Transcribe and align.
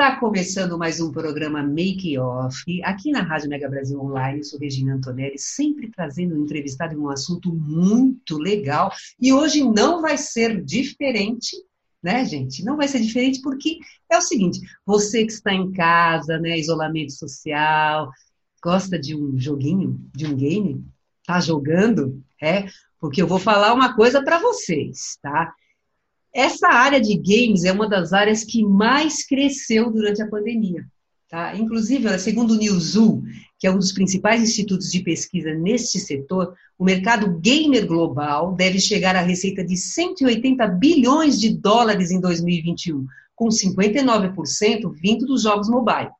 Está 0.00 0.16
começando 0.16 0.78
mais 0.78 0.98
um 0.98 1.12
programa 1.12 1.62
Make 1.62 2.16
Off, 2.16 2.82
aqui 2.84 3.10
na 3.10 3.20
Rádio 3.20 3.50
Mega 3.50 3.68
Brasil 3.68 4.00
Online. 4.00 4.38
Eu 4.38 4.44
sou 4.44 4.58
Regina 4.58 4.94
Antonelli, 4.94 5.38
sempre 5.38 5.90
trazendo 5.90 6.34
um 6.34 6.42
entrevistado 6.42 6.94
em 6.94 6.96
um 6.96 7.10
assunto 7.10 7.52
muito 7.52 8.38
legal. 8.38 8.90
E 9.20 9.30
hoje 9.30 9.62
não 9.62 10.00
vai 10.00 10.16
ser 10.16 10.64
diferente, 10.64 11.54
né, 12.02 12.24
gente? 12.24 12.64
Não 12.64 12.78
vai 12.78 12.88
ser 12.88 13.00
diferente 13.00 13.42
porque 13.42 13.78
é 14.10 14.16
o 14.16 14.22
seguinte: 14.22 14.60
você 14.86 15.22
que 15.26 15.32
está 15.32 15.52
em 15.52 15.70
casa, 15.70 16.38
né, 16.38 16.58
isolamento 16.58 17.12
social, 17.12 18.10
gosta 18.64 18.98
de 18.98 19.14
um 19.14 19.38
joguinho, 19.38 20.00
de 20.14 20.26
um 20.26 20.34
game, 20.34 20.82
tá 21.26 21.40
jogando, 21.40 22.24
é? 22.42 22.64
Porque 22.98 23.20
eu 23.20 23.26
vou 23.26 23.38
falar 23.38 23.74
uma 23.74 23.94
coisa 23.94 24.24
para 24.24 24.38
vocês, 24.38 25.18
tá? 25.20 25.52
Essa 26.32 26.68
área 26.68 27.00
de 27.00 27.16
games 27.16 27.64
é 27.64 27.72
uma 27.72 27.88
das 27.88 28.12
áreas 28.12 28.44
que 28.44 28.64
mais 28.64 29.26
cresceu 29.26 29.90
durante 29.90 30.22
a 30.22 30.28
pandemia. 30.28 30.84
Tá? 31.28 31.56
Inclusive, 31.56 32.18
segundo 32.18 32.54
o 32.54 32.56
Newzoo, 32.56 33.22
que 33.58 33.66
é 33.66 33.70
um 33.70 33.78
dos 33.78 33.92
principais 33.92 34.42
institutos 34.42 34.90
de 34.90 35.00
pesquisa 35.00 35.54
neste 35.54 36.00
setor, 36.00 36.54
o 36.78 36.84
mercado 36.84 37.38
gamer 37.38 37.86
global 37.86 38.52
deve 38.54 38.80
chegar 38.80 39.14
à 39.14 39.20
receita 39.20 39.64
de 39.64 39.76
180 39.76 40.66
bilhões 40.66 41.38
de 41.38 41.56
dólares 41.56 42.10
em 42.10 42.20
2021, 42.20 43.06
com 43.36 43.48
59% 43.48 44.92
vindo 44.92 45.26
dos 45.26 45.42
jogos 45.42 45.68
mobile. 45.68 46.10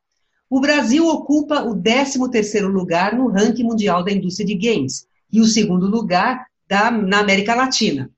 O 0.48 0.61
Brasil 0.61 1.06
ocupa 1.06 1.62
o 1.62 1.75
13º 1.75 2.66
lugar 2.66 3.16
no 3.16 3.28
ranking 3.28 3.64
mundial 3.64 4.05
da 4.05 4.12
indústria 4.12 4.47
de 4.47 4.55
games 4.55 5.06
e 5.33 5.41
o 5.41 5.47
segundo 5.47 5.86
lugar 5.86 6.47
da, 6.69 6.91
na 6.91 7.20
América 7.20 7.55
Latina. 7.55 8.11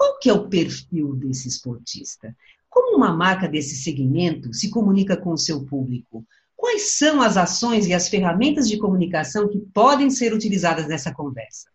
Qual 0.00 0.18
que 0.18 0.30
é 0.30 0.32
o 0.32 0.48
perfil 0.48 1.14
desse 1.14 1.46
esportista? 1.46 2.34
Como 2.70 2.96
uma 2.96 3.12
marca 3.12 3.46
desse 3.46 3.76
segmento 3.76 4.50
se 4.54 4.70
comunica 4.70 5.14
com 5.14 5.30
o 5.30 5.36
seu 5.36 5.66
público? 5.66 6.24
Quais 6.56 6.96
são 6.96 7.20
as 7.20 7.36
ações 7.36 7.86
e 7.86 7.92
as 7.92 8.08
ferramentas 8.08 8.66
de 8.66 8.78
comunicação 8.78 9.46
que 9.46 9.58
podem 9.58 10.08
ser 10.08 10.32
utilizadas 10.32 10.88
nessa 10.88 11.12
conversa? 11.12 11.68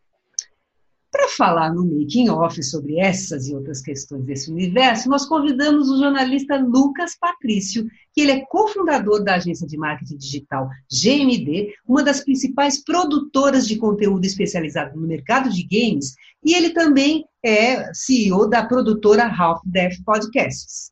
Para 1.26 1.34
falar 1.34 1.74
no 1.74 1.84
making 1.84 2.30
off 2.30 2.62
sobre 2.62 3.00
essas 3.00 3.48
e 3.48 3.56
outras 3.56 3.82
questões 3.82 4.24
desse 4.26 4.52
universo, 4.52 5.10
nós 5.10 5.26
convidamos 5.26 5.90
o 5.90 5.98
jornalista 5.98 6.56
Lucas 6.56 7.18
Patrício, 7.20 7.88
que 8.14 8.22
ele 8.22 8.32
é 8.32 8.46
cofundador 8.46 9.24
da 9.24 9.34
agência 9.34 9.66
de 9.66 9.76
marketing 9.76 10.18
digital 10.18 10.70
GMD, 10.88 11.74
uma 11.84 12.04
das 12.04 12.24
principais 12.24 12.84
produtoras 12.84 13.68
de 13.68 13.76
conteúdo 13.78 14.24
especializado 14.24 15.00
no 15.00 15.08
mercado 15.08 15.50
de 15.50 15.64
games, 15.64 16.14
e 16.44 16.54
ele 16.54 16.70
também 16.70 17.26
é 17.44 17.92
CEO 17.92 18.48
da 18.48 18.64
produtora 18.64 19.26
Half 19.26 19.62
Death 19.66 20.04
Podcasts. 20.06 20.92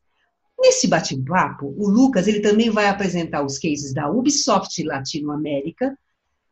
Nesse 0.58 0.88
bate-papo, 0.88 1.72
o 1.78 1.88
Lucas 1.88 2.26
ele 2.26 2.40
também 2.40 2.70
vai 2.70 2.88
apresentar 2.88 3.44
os 3.44 3.56
cases 3.56 3.94
da 3.94 4.10
Ubisoft 4.10 4.82
Latinoamérica, 4.82 5.96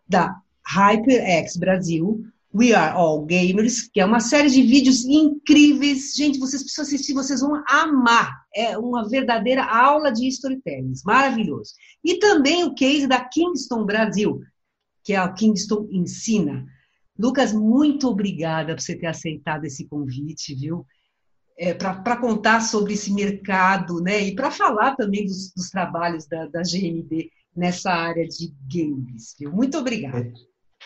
da 0.09 0.37
HyperX 0.65 1.57
Brasil, 1.57 2.25
We 2.55 2.75
Are 2.75 2.95
All 2.95 3.25
Gamers, 3.25 3.89
que 3.89 3.99
é 3.99 4.05
uma 4.05 4.21
série 4.21 4.51
de 4.51 4.63
vídeos 4.63 5.05
incríveis. 5.07 6.15
Gente, 6.15 6.39
vocês 6.39 6.63
precisam 6.63 6.85
assistir, 6.85 7.15
vocês 7.15 7.41
vão 7.41 7.63
amar. 7.67 8.45
É 8.55 8.77
uma 8.77 9.09
verdadeira 9.09 9.65
aula 9.65 10.13
de 10.13 10.29
storytelling, 10.29 10.93
maravilhoso. 11.05 11.73
E 12.05 12.19
também 12.19 12.65
o 12.65 12.75
case 12.75 13.07
da 13.07 13.25
Kingston 13.25 13.87
Brasil, 13.87 14.43
que 15.03 15.15
é 15.15 15.17
a 15.17 15.33
Kingston 15.33 15.89
Ensina. 15.91 16.67
Lucas, 17.19 17.55
muito 17.55 18.09
obrigada 18.09 18.75
por 18.75 18.83
você 18.83 18.97
ter 18.97 19.07
aceitado 19.07 19.65
esse 19.65 19.87
convite, 19.87 20.55
viu? 20.55 20.85
É, 21.57 21.73
para 21.73 22.17
contar 22.17 22.61
sobre 22.61 22.95
esse 22.95 23.13
mercado, 23.13 24.01
né? 24.01 24.21
E 24.21 24.35
para 24.35 24.51
falar 24.51 24.95
também 24.95 25.25
dos, 25.25 25.53
dos 25.55 25.71
trabalhos 25.71 26.27
da, 26.27 26.47
da, 26.47 26.63
GMD 26.63 27.31
nessa 27.55 27.91
área 27.91 28.27
de 28.27 28.53
games, 28.71 29.35
viu? 29.39 29.53
Muito 29.53 29.79
obrigada. 29.79 30.33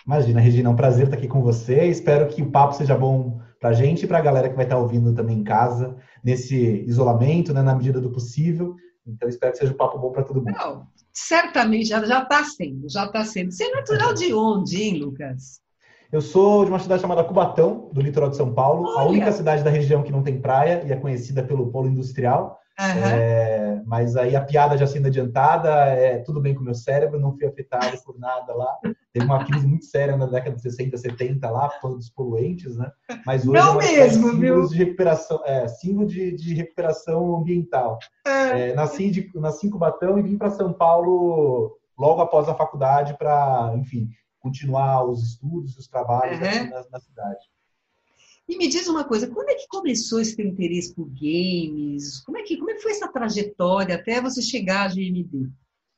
Imagina, 0.04 0.40
Regina, 0.40 0.68
é 0.68 0.72
um 0.72 0.76
prazer 0.76 1.04
estar 1.04 1.16
aqui 1.16 1.28
com 1.28 1.40
você. 1.42 1.84
Espero 1.84 2.26
que 2.28 2.42
o 2.42 2.50
papo 2.50 2.74
seja 2.74 2.96
bom 2.96 3.40
para 3.60 3.70
a 3.70 3.72
gente 3.72 4.04
e 4.04 4.06
para 4.08 4.18
a 4.18 4.22
galera 4.22 4.48
que 4.48 4.56
vai 4.56 4.64
estar 4.64 4.78
ouvindo 4.78 5.14
também 5.14 5.38
em 5.38 5.44
casa, 5.44 5.96
nesse 6.22 6.84
isolamento, 6.86 7.54
né, 7.54 7.62
na 7.62 7.74
medida 7.74 8.00
do 8.00 8.10
possível. 8.10 8.74
Então, 9.06 9.28
espero 9.28 9.52
que 9.52 9.58
seja 9.58 9.72
um 9.72 9.76
papo 9.76 9.98
bom 9.98 10.10
para 10.10 10.24
todo 10.24 10.42
mundo. 10.42 10.56
Não, 10.56 10.86
certamente, 11.12 11.86
já 11.86 12.00
está 12.00 12.44
sendo, 12.44 12.88
já 12.88 13.06
está 13.06 13.24
sendo. 13.24 13.52
Você 13.52 13.64
é 13.64 13.74
natural 13.74 14.12
de 14.12 14.34
onde, 14.34 14.82
hein, 14.82 14.98
Lucas? 14.98 15.60
Eu 16.10 16.20
sou 16.20 16.64
de 16.64 16.70
uma 16.70 16.78
cidade 16.78 17.02
chamada 17.02 17.24
Cubatão, 17.24 17.90
do 17.92 18.00
litoral 18.00 18.30
de 18.30 18.36
São 18.36 18.52
Paulo, 18.52 18.88
Olha. 18.88 19.00
a 19.00 19.08
única 19.08 19.32
cidade 19.32 19.62
da 19.62 19.70
região 19.70 20.02
que 20.02 20.12
não 20.12 20.22
tem 20.22 20.40
praia 20.40 20.82
e 20.86 20.92
é 20.92 20.96
conhecida 20.96 21.42
pelo 21.42 21.70
polo 21.70 21.88
industrial. 21.88 22.58
Uhum. 22.78 23.06
É, 23.06 23.82
mas 23.86 24.16
aí 24.16 24.36
a 24.36 24.44
piada 24.44 24.76
já 24.76 24.86
sendo 24.86 25.06
adiantada, 25.06 25.70
é 25.86 26.18
tudo 26.18 26.40
bem 26.40 26.54
com 26.54 26.60
o 26.60 26.64
meu 26.64 26.74
cérebro, 26.74 27.18
não 27.18 27.34
fui 27.34 27.46
afetado 27.46 27.96
por 28.04 28.18
nada 28.18 28.54
lá. 28.54 28.78
Teve 29.12 29.24
uma 29.24 29.44
crise 29.44 29.66
muito 29.66 29.86
séria 29.86 30.16
na 30.16 30.26
década 30.26 30.56
de 30.56 30.62
60, 30.62 30.96
70 30.96 31.50
lá, 31.50 31.68
por 31.80 31.94
dos 31.94 32.10
poluentes, 32.10 32.76
né? 32.76 32.90
Mas 33.24 33.46
hoje 33.46 33.62
não 33.62 33.80
é 33.80 33.92
mesmo, 33.92 34.38
viu? 34.38 34.68
de 34.68 34.76
recuperação, 34.76 35.40
é, 35.46 35.66
símbolo 35.68 36.06
de, 36.06 36.32
de 36.32 36.54
recuperação 36.54 37.36
ambiental. 37.36 37.98
É. 38.26 38.70
É, 38.70 38.74
nasci, 38.74 39.10
de, 39.10 39.30
nasci 39.34 39.66
em 39.66 39.70
Cubatão 39.70 40.18
e 40.18 40.22
vim 40.22 40.36
para 40.36 40.50
São 40.50 40.72
Paulo 40.72 41.78
logo 41.98 42.20
após 42.20 42.46
a 42.48 42.54
faculdade 42.54 43.16
para, 43.16 43.72
enfim, 43.76 44.10
continuar 44.38 45.04
os 45.04 45.22
estudos, 45.22 45.78
os 45.78 45.88
trabalhos 45.88 46.38
uhum. 46.38 46.70
na, 46.70 46.84
na 46.90 47.00
cidade. 47.00 47.40
E 48.48 48.56
me 48.56 48.68
diz 48.68 48.86
uma 48.86 49.04
coisa, 49.04 49.28
quando 49.28 49.48
é 49.48 49.54
que 49.54 49.66
começou 49.66 50.20
esse 50.20 50.36
teu 50.36 50.46
interesse 50.46 50.94
por 50.94 51.08
games? 51.08 52.20
Como 52.20 52.38
é 52.38 52.42
que, 52.42 52.56
como 52.56 52.70
é 52.70 52.74
que 52.74 52.82
foi 52.82 52.92
essa 52.92 53.08
trajetória 53.08 53.96
até 53.96 54.20
você 54.20 54.40
chegar 54.40 54.86
à 54.86 54.88
GMD? 54.88 55.50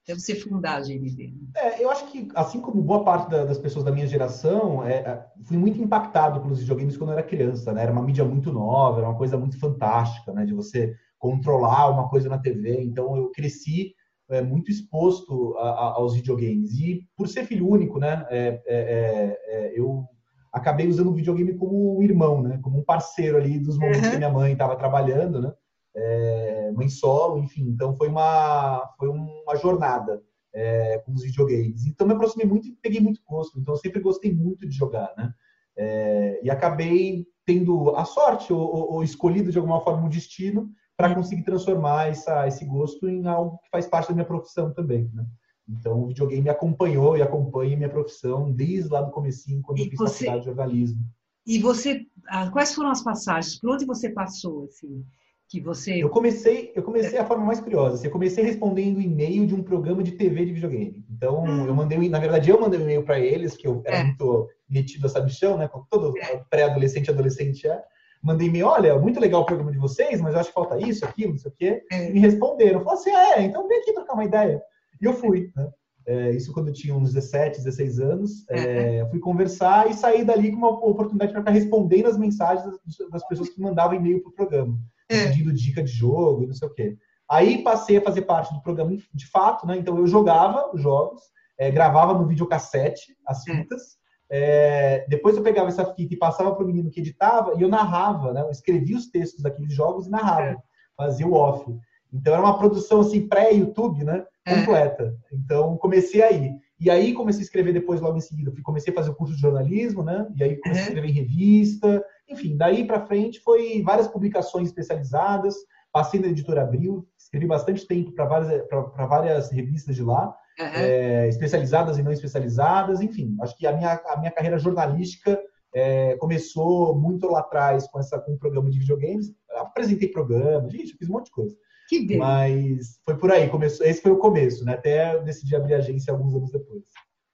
Até 0.03 0.15
você 0.19 0.35
fundar 0.35 0.77
a 0.77 0.81
GMD? 0.81 1.35
É, 1.55 1.85
eu 1.85 1.91
acho 1.91 2.11
que, 2.11 2.27
assim 2.35 2.63
como 2.63 2.81
boa 2.81 3.05
parte 3.05 3.29
da, 3.31 3.45
das 3.45 3.59
pessoas 3.59 3.85
da 3.85 3.93
minha 3.93 4.07
geração, 4.07 4.83
é, 4.83 4.95
é, 4.95 5.27
fui 5.45 5.59
muito 5.59 5.79
impactado 5.79 6.41
pelos 6.41 6.61
videogames 6.61 6.97
quando 6.97 7.11
eu 7.11 7.19
era 7.19 7.27
criança, 7.27 7.75
né? 7.75 7.83
Era 7.83 7.93
uma 7.93 8.03
mídia 8.03 8.25
muito 8.25 8.51
nova, 8.51 9.01
era 9.01 9.09
uma 9.09 9.19
coisa 9.19 9.37
muito 9.37 9.59
fantástica, 9.59 10.33
né? 10.33 10.47
De 10.47 10.55
você 10.55 10.95
controlar 11.19 11.91
uma 11.91 12.09
coisa 12.09 12.31
na 12.31 12.39
TV. 12.39 12.81
Então, 12.81 13.15
eu 13.15 13.31
cresci 13.31 13.93
é, 14.31 14.41
muito 14.41 14.71
exposto 14.71 15.55
a, 15.59 15.69
a, 15.69 15.85
aos 15.97 16.15
videogames. 16.15 16.73
E, 16.79 17.05
por 17.15 17.29
ser 17.29 17.45
filho 17.45 17.69
único, 17.69 17.99
né? 17.99 18.27
É, 18.31 18.63
é, 18.67 19.73
eu 19.79 20.07
acabei 20.53 20.87
usando 20.87 21.11
o 21.11 21.15
videogame 21.15 21.55
como 21.55 21.99
um 21.99 22.03
irmão, 22.03 22.43
né? 22.43 22.59
Como 22.63 22.79
um 22.79 22.85
parceiro 22.85 23.37
ali 23.37 23.59
dos 23.59 23.79
momentos 23.79 24.05
uhum. 24.05 24.11
que 24.11 24.17
minha 24.17 24.31
mãe 24.31 24.53
estava 24.53 24.77
trabalhando, 24.77 25.41
né? 25.41 25.53
É, 25.95 26.73
mãe 26.73 26.89
solo, 26.89 27.39
enfim. 27.39 27.69
Então 27.69 27.95
foi 27.97 28.09
uma 28.09 28.95
foi 28.99 29.09
uma 29.09 29.57
jornada 29.57 30.23
é, 30.55 30.99
com 30.99 31.13
os 31.13 31.23
videogames. 31.23 31.87
Então 31.87 32.07
me 32.07 32.15
aproximei 32.15 32.47
muito 32.47 32.69
e 32.69 32.77
peguei 32.83 33.01
muito 33.01 33.21
gosto. 33.27 33.59
Então 33.59 33.75
eu 33.75 33.79
sempre 33.79 34.01
gostei 34.01 34.35
muito 34.35 34.69
de 34.69 34.77
jogar, 34.77 35.13
né? 35.17 35.33
É, 35.77 36.41
e 36.43 36.51
acabei 36.51 37.25
tendo 37.47 37.95
a 37.97 38.05
sorte 38.05 38.53
ou, 38.53 38.61
ou, 38.61 38.93
ou, 38.95 39.05
escolhido 39.05 39.53
de 39.53 39.59
alguma 39.59 39.81
forma 39.81 40.05
um 40.05 40.09
destino 40.09 40.69
para 40.97 41.15
conseguir 41.15 41.45
transformar 41.45 42.09
essa, 42.09 42.49
esse 42.49 42.65
gosto 42.65 43.09
em 43.09 43.27
algo 43.29 43.59
que 43.59 43.71
faz 43.71 43.87
parte 43.87 44.09
da 44.09 44.15
minha 44.15 44.27
profissão 44.27 44.75
também, 44.75 45.09
né? 45.15 45.25
Então, 45.69 46.03
o 46.03 46.07
videogame 46.07 46.43
me 46.43 46.51
acompanhou 46.51 47.17
e 47.17 47.23
acompanha 47.23 47.77
minha 47.77 47.89
profissão 47.89 48.51
desde 48.51 48.91
lá 48.91 49.03
do 49.03 49.11
comecinho, 49.11 49.61
quando 49.63 49.79
e 49.79 49.83
eu 49.83 49.91
fiz 49.91 49.99
você... 49.99 50.25
faculdade 50.25 50.41
de 50.41 50.47
jornalismo. 50.47 51.05
E 51.47 51.59
você, 51.59 52.07
ah, 52.29 52.51
quais 52.51 52.75
foram 52.75 52.91
as 52.91 53.03
passagens? 53.03 53.59
Por 53.59 53.71
onde 53.71 53.85
você 53.85 54.11
passou, 54.11 54.65
assim? 54.65 55.05
Que 55.49 55.61
você... 55.61 56.03
Eu 56.03 56.11
comecei, 56.11 56.73
eu 56.75 56.83
comecei 56.83 57.19
a 57.19 57.25
forma 57.25 57.45
mais 57.45 57.61
curiosa. 57.61 57.95
Assim, 57.95 58.07
eu 58.07 58.13
comecei 58.13 58.45
respondendo 58.45 59.01
e-mail 59.01 59.47
de 59.47 59.55
um 59.55 59.63
programa 59.63 60.03
de 60.03 60.13
TV 60.13 60.45
de 60.45 60.53
videogame. 60.53 61.05
Então, 61.11 61.45
hum. 61.45 61.67
eu 61.67 61.75
mandei, 61.75 62.09
na 62.09 62.19
verdade, 62.19 62.51
eu 62.51 62.61
mandei 62.61 62.79
um 62.79 62.83
e-mail 62.83 63.03
para 63.03 63.19
eles, 63.19 63.57
que 63.57 63.67
eu 63.67 63.83
era 63.85 63.99
é. 63.99 64.05
muito 64.05 64.49
metido 64.69 65.07
a 65.07 65.09
sabichão, 65.09 65.57
né? 65.57 65.69
Como 65.69 65.87
todo 65.89 66.13
é. 66.19 66.43
pré-adolescente 66.51 67.09
e 67.09 67.11
adolescente 67.11 67.67
é. 67.67 67.83
Mandei 68.23 68.49
e-mail, 68.49 68.67
olha, 68.67 68.99
muito 68.99 69.21
legal 69.21 69.43
o 69.43 69.47
programa 69.47 69.71
de 69.71 69.79
vocês, 69.79 70.21
mas 70.21 70.35
eu 70.35 70.41
acho 70.41 70.49
que 70.49 70.55
falta 70.55 70.79
isso, 70.79 71.05
aquilo, 71.05 71.31
não 71.31 71.39
sei 71.39 71.51
o 71.51 71.55
quê. 71.55 71.83
É. 71.91 72.11
E 72.11 72.13
me 72.13 72.21
responderam. 72.21 72.81
Falaram 72.81 73.01
assim, 73.01 73.11
ah, 73.11 73.39
é, 73.39 73.43
então 73.43 73.67
vem 73.69 73.79
aqui 73.81 73.93
trocar 73.93 74.15
uma 74.15 74.25
ideia. 74.25 74.63
E 75.01 75.05
eu 75.05 75.13
fui. 75.13 75.51
Né? 75.57 75.71
É, 76.07 76.31
isso 76.31 76.53
quando 76.55 76.69
eu 76.69 76.73
tinha 76.73 76.95
uns 76.95 77.13
17, 77.13 77.59
16 77.59 78.01
anos. 78.01 78.49
É, 78.49 79.07
fui 79.11 79.21
conversar 79.21 79.91
e 79.91 79.95
saí 79.95 80.25
dali 80.25 80.51
com 80.51 80.57
uma 80.57 80.71
oportunidade 80.71 81.33
para 81.33 81.43
ficar 81.43 81.51
respondendo 81.53 82.07
as 82.07 82.17
mensagens 82.19 82.65
das, 82.65 83.11
das 83.11 83.29
pessoas 83.29 83.51
que 83.51 83.61
mandavam 83.61 83.95
e-mail 83.97 84.23
para 84.23 84.31
o 84.31 84.35
programa, 84.35 84.79
É. 85.11 85.27
pedindo 85.27 85.53
dica 85.53 85.83
de 85.83 85.91
jogo 85.93 86.43
e 86.43 86.47
não 86.47 86.55
sei 86.55 86.67
o 86.69 86.73
quê. 86.75 86.97
Aí 87.31 87.63
passei 87.63 87.99
a 87.99 88.03
fazer 88.03 88.23
parte 88.23 88.55
do 88.55 88.63
programa 88.63 88.97
de 89.13 89.27
fato, 89.27 89.67
né? 89.67 89.77
Então 89.77 89.99
eu 89.99 90.07
jogava 90.07 90.71
os 90.75 90.81
jogos, 90.81 91.21
é, 91.59 91.71
gravava 91.71 92.15
no 92.15 92.27
videocassete 92.27 93.15
as 93.27 93.47
É. 93.47 93.53
fitas. 93.55 93.99
É, 94.31 95.07
depois 95.09 95.37
eu 95.37 95.43
pegava 95.43 95.69
essa 95.69 95.85
fita 95.95 96.15
e 96.15 96.19
passava 96.19 96.55
para 96.55 96.65
o 96.65 96.67
menino 96.67 96.91
que 96.91 97.01
editava 97.01 97.53
e 97.57 97.63
eu 97.63 97.69
narrava, 97.69 98.33
né? 98.33 98.41
Eu 98.43 98.51
escrevia 98.51 98.97
os 98.97 99.11
textos 99.11 99.43
daqueles 99.43 99.75
jogos 99.75 100.07
e 100.07 100.11
narrava, 100.11 100.41
É. 100.53 100.57
fazia 100.97 101.27
o 101.27 101.35
off. 101.35 101.71
Então 102.13 102.33
era 102.33 102.43
uma 102.43 102.59
produção 102.59 103.01
assim 103.01 103.29
pré-YouTube, 103.29 104.05
né? 104.05 104.25
É. 104.49 104.59
Completa. 104.61 105.15
Então 105.33 105.77
comecei 105.77 106.23
aí. 106.23 106.53
E 106.81 106.89
aí 106.91 107.13
comecei 107.13 107.41
a 107.43 107.45
escrever 107.45 107.73
depois 107.73 108.01
logo 108.01 108.17
em 108.17 108.21
seguida. 108.21 108.53
Comecei 108.63 108.93
a 108.93 108.97
fazer 108.97 109.11
o 109.11 109.15
curso 109.15 109.35
de 109.35 109.41
jornalismo, 109.41 110.03
né? 110.03 110.27
E 110.37 110.45
aí 110.45 110.57
comecei 110.61 110.83
a 110.85 110.87
Uhum. 110.87 110.95
escrever 110.95 111.09
em 111.09 111.13
revista. 111.13 112.05
Enfim, 112.29 112.57
daí 112.57 112.87
para 112.87 113.07
frente 113.07 113.41
foi 113.41 113.83
várias 113.83 114.07
publicações 114.09 114.69
especializadas. 114.69 115.55
Passei 115.93 116.21
na 116.21 116.29
editora 116.29 116.63
Abril, 116.63 117.07
escrevi 117.19 117.47
bastante 117.47 117.87
tempo 117.87 118.13
para 118.13 118.27
várias, 118.27 118.63
pra- 118.69 118.83
pra 118.85 119.07
várias 119.07 119.51
revistas 119.51 119.97
de 119.97 120.03
lá 120.03 120.35
Aham. 120.61 120.73
é, 120.77 121.29
especializadas 121.29 121.99
e 121.99 122.03
não 122.03 122.13
especializadas, 122.13 123.01
enfim, 123.01 123.35
acho 123.41 123.57
que 123.57 123.67
a 123.67 123.73
minha, 123.73 123.95
a 124.07 124.17
minha 124.19 124.31
carreira 124.31 124.59
jornalística 124.59 125.41
é, 125.75 126.17
começou 126.17 126.95
muito 126.99 127.27
lá 127.31 127.41
atrás 127.41 127.87
com 127.89 127.99
essa 127.99 128.19
com 128.19 128.33
o 128.35 128.39
programa 128.39 128.71
de 128.71 128.79
videogames. 128.79 129.33
Apresentei 129.57 130.09
programa, 130.09 130.69
gente, 130.71 130.95
fiz 130.97 131.09
um 131.09 131.13
monte 131.15 131.27
de 131.27 131.31
coisa. 131.33 131.57
Que 131.89 132.01
beleza. 132.01 132.25
Mas 132.25 133.01
foi 133.03 133.17
por 133.17 133.33
aí, 133.33 133.49
começou, 133.49 133.87
esse 133.87 134.03
foi 134.03 134.13
o 134.13 134.19
começo, 134.19 134.65
né? 134.65 134.75
Até 134.75 135.15
eu 135.15 135.25
decidi 135.25 135.57
abrir 135.57 135.75
a 135.75 135.79
agência 135.79 136.13
alguns 136.13 136.35
anos 136.35 136.53
depois. 136.53 136.85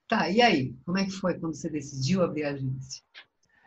Tá, 0.09 0.31
e 0.31 0.41
aí? 0.41 0.77
Como 0.87 0.97
é 0.97 1.05
que 1.05 1.11
foi 1.11 1.35
quando 1.35 1.57
você 1.57 1.69
decidiu 1.69 2.23
abrir 2.23 2.45
a 2.45 2.51
agência? 2.51 3.03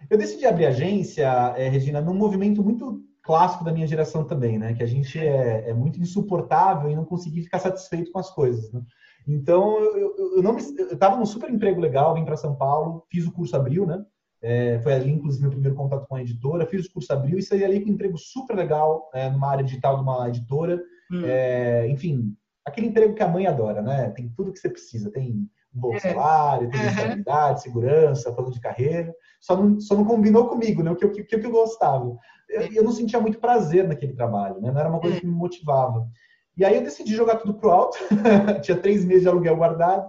Eu 0.10 0.18
decidi 0.18 0.46
abrir 0.46 0.66
a 0.66 0.70
agência, 0.70 1.28
é, 1.58 1.68
Regina, 1.68 2.00
num 2.00 2.14
movimento 2.14 2.64
muito 2.64 3.04
clássico 3.22 3.66
da 3.66 3.74
minha 3.74 3.86
geração 3.86 4.24
também, 4.24 4.58
né? 4.58 4.74
Que 4.74 4.84
a 4.84 4.88
gente 4.88 5.20
é, 5.20 5.70
é 5.70 5.74
muito 5.74 6.00
insuportável 6.00 6.90
e 6.90 6.96
não 6.96 7.04
conseguir 7.04 7.44
ficar 7.44 7.60
satisfeito 7.60 8.10
com 8.12 8.20
as 8.20 8.30
coisas, 8.30 8.72
né? 8.72 8.82
Então, 9.28 9.78
eu, 9.80 10.16
eu, 10.18 10.36
eu 10.38 10.44
não 10.44 10.58
eu 10.58 10.94
estava 10.94 11.18
num 11.18 11.26
super 11.26 11.50
emprego 11.50 11.82
legal, 11.82 12.14
vim 12.14 12.24
para 12.24 12.38
São 12.38 12.56
Paulo, 12.56 13.06
fiz 13.12 13.28
o 13.28 13.32
curso 13.34 13.58
Abril, 13.58 13.86
né? 13.86 14.02
É, 14.42 14.80
foi 14.80 14.94
ali, 14.94 15.12
inclusive, 15.12 15.42
meu 15.44 15.52
primeiro 15.52 15.76
contato 15.76 16.06
com 16.08 16.16
a 16.16 16.22
editora. 16.22 16.66
Fiz 16.66 16.86
o 16.86 16.92
curso 16.94 17.12
Abril 17.12 17.38
e 17.38 17.42
saí 17.44 17.64
ali 17.64 17.80
com 17.82 17.90
um 17.90 17.94
emprego 17.94 18.18
super 18.18 18.56
legal 18.56 19.10
é, 19.14 19.30
numa 19.30 19.50
área 19.50 19.64
digital 19.64 19.96
de 19.98 20.04
uma 20.04 20.28
editora. 20.30 20.80
Hum. 21.12 21.22
É, 21.26 21.88
enfim, 21.90 22.36
aquele 22.66 22.88
emprego 22.88 23.14
que 23.16 23.24
a 23.24 23.28
mãe 23.28 23.48
adora, 23.48 23.82
né? 23.82 24.10
Tem 24.16 24.30
tudo 24.36 24.52
que 24.54 24.60
você 24.60 24.70
precisa. 24.70 25.12
Tem 25.12 25.32
um 25.74 25.80
bom 25.80 25.94
É. 25.96 26.00
salário, 26.00 26.70
tem 26.70 26.86
estabilidade, 26.86 27.62
segurança, 27.62 28.32
plano 28.32 28.52
de 28.52 28.60
carreira. 28.60 29.14
Só 29.42 29.56
não, 29.56 29.80
só 29.80 29.96
não 29.96 30.06
combinou 30.06 30.48
comigo, 30.48 30.84
né? 30.84 30.92
O 30.92 30.96
que, 30.96 31.06
eu- 31.06 31.10
o 31.10 31.12
que, 31.14 31.22
o 31.22 31.26
que 31.40 31.46
eu 31.46 31.52
gostava. 31.52 32.16
Eu, 32.50 32.62
eu 32.74 32.84
não 32.84 32.92
sentia 32.92 33.20
muito 33.20 33.40
prazer 33.40 33.88
naquele 33.88 34.14
trabalho, 34.14 34.62
né? 34.62 34.72
Não 34.72 34.80
era 34.80 34.90
uma 34.90 35.00
coisa 35.00 35.18
É. 35.18 35.20
que 35.20 35.26
me 35.26 35.34
motivava. 35.34 36.08
E 36.56 36.66
aí 36.66 36.76
eu 36.76 36.84
decidi 36.84 37.16
jogar 37.16 37.36
tudo 37.38 37.54
pro 37.56 37.70
alto. 37.72 37.98
Tinha 38.64 38.78
três 38.78 39.04
meses 39.06 39.24
de 39.24 39.30
aluguel 39.30 39.56
guardado. 39.58 40.08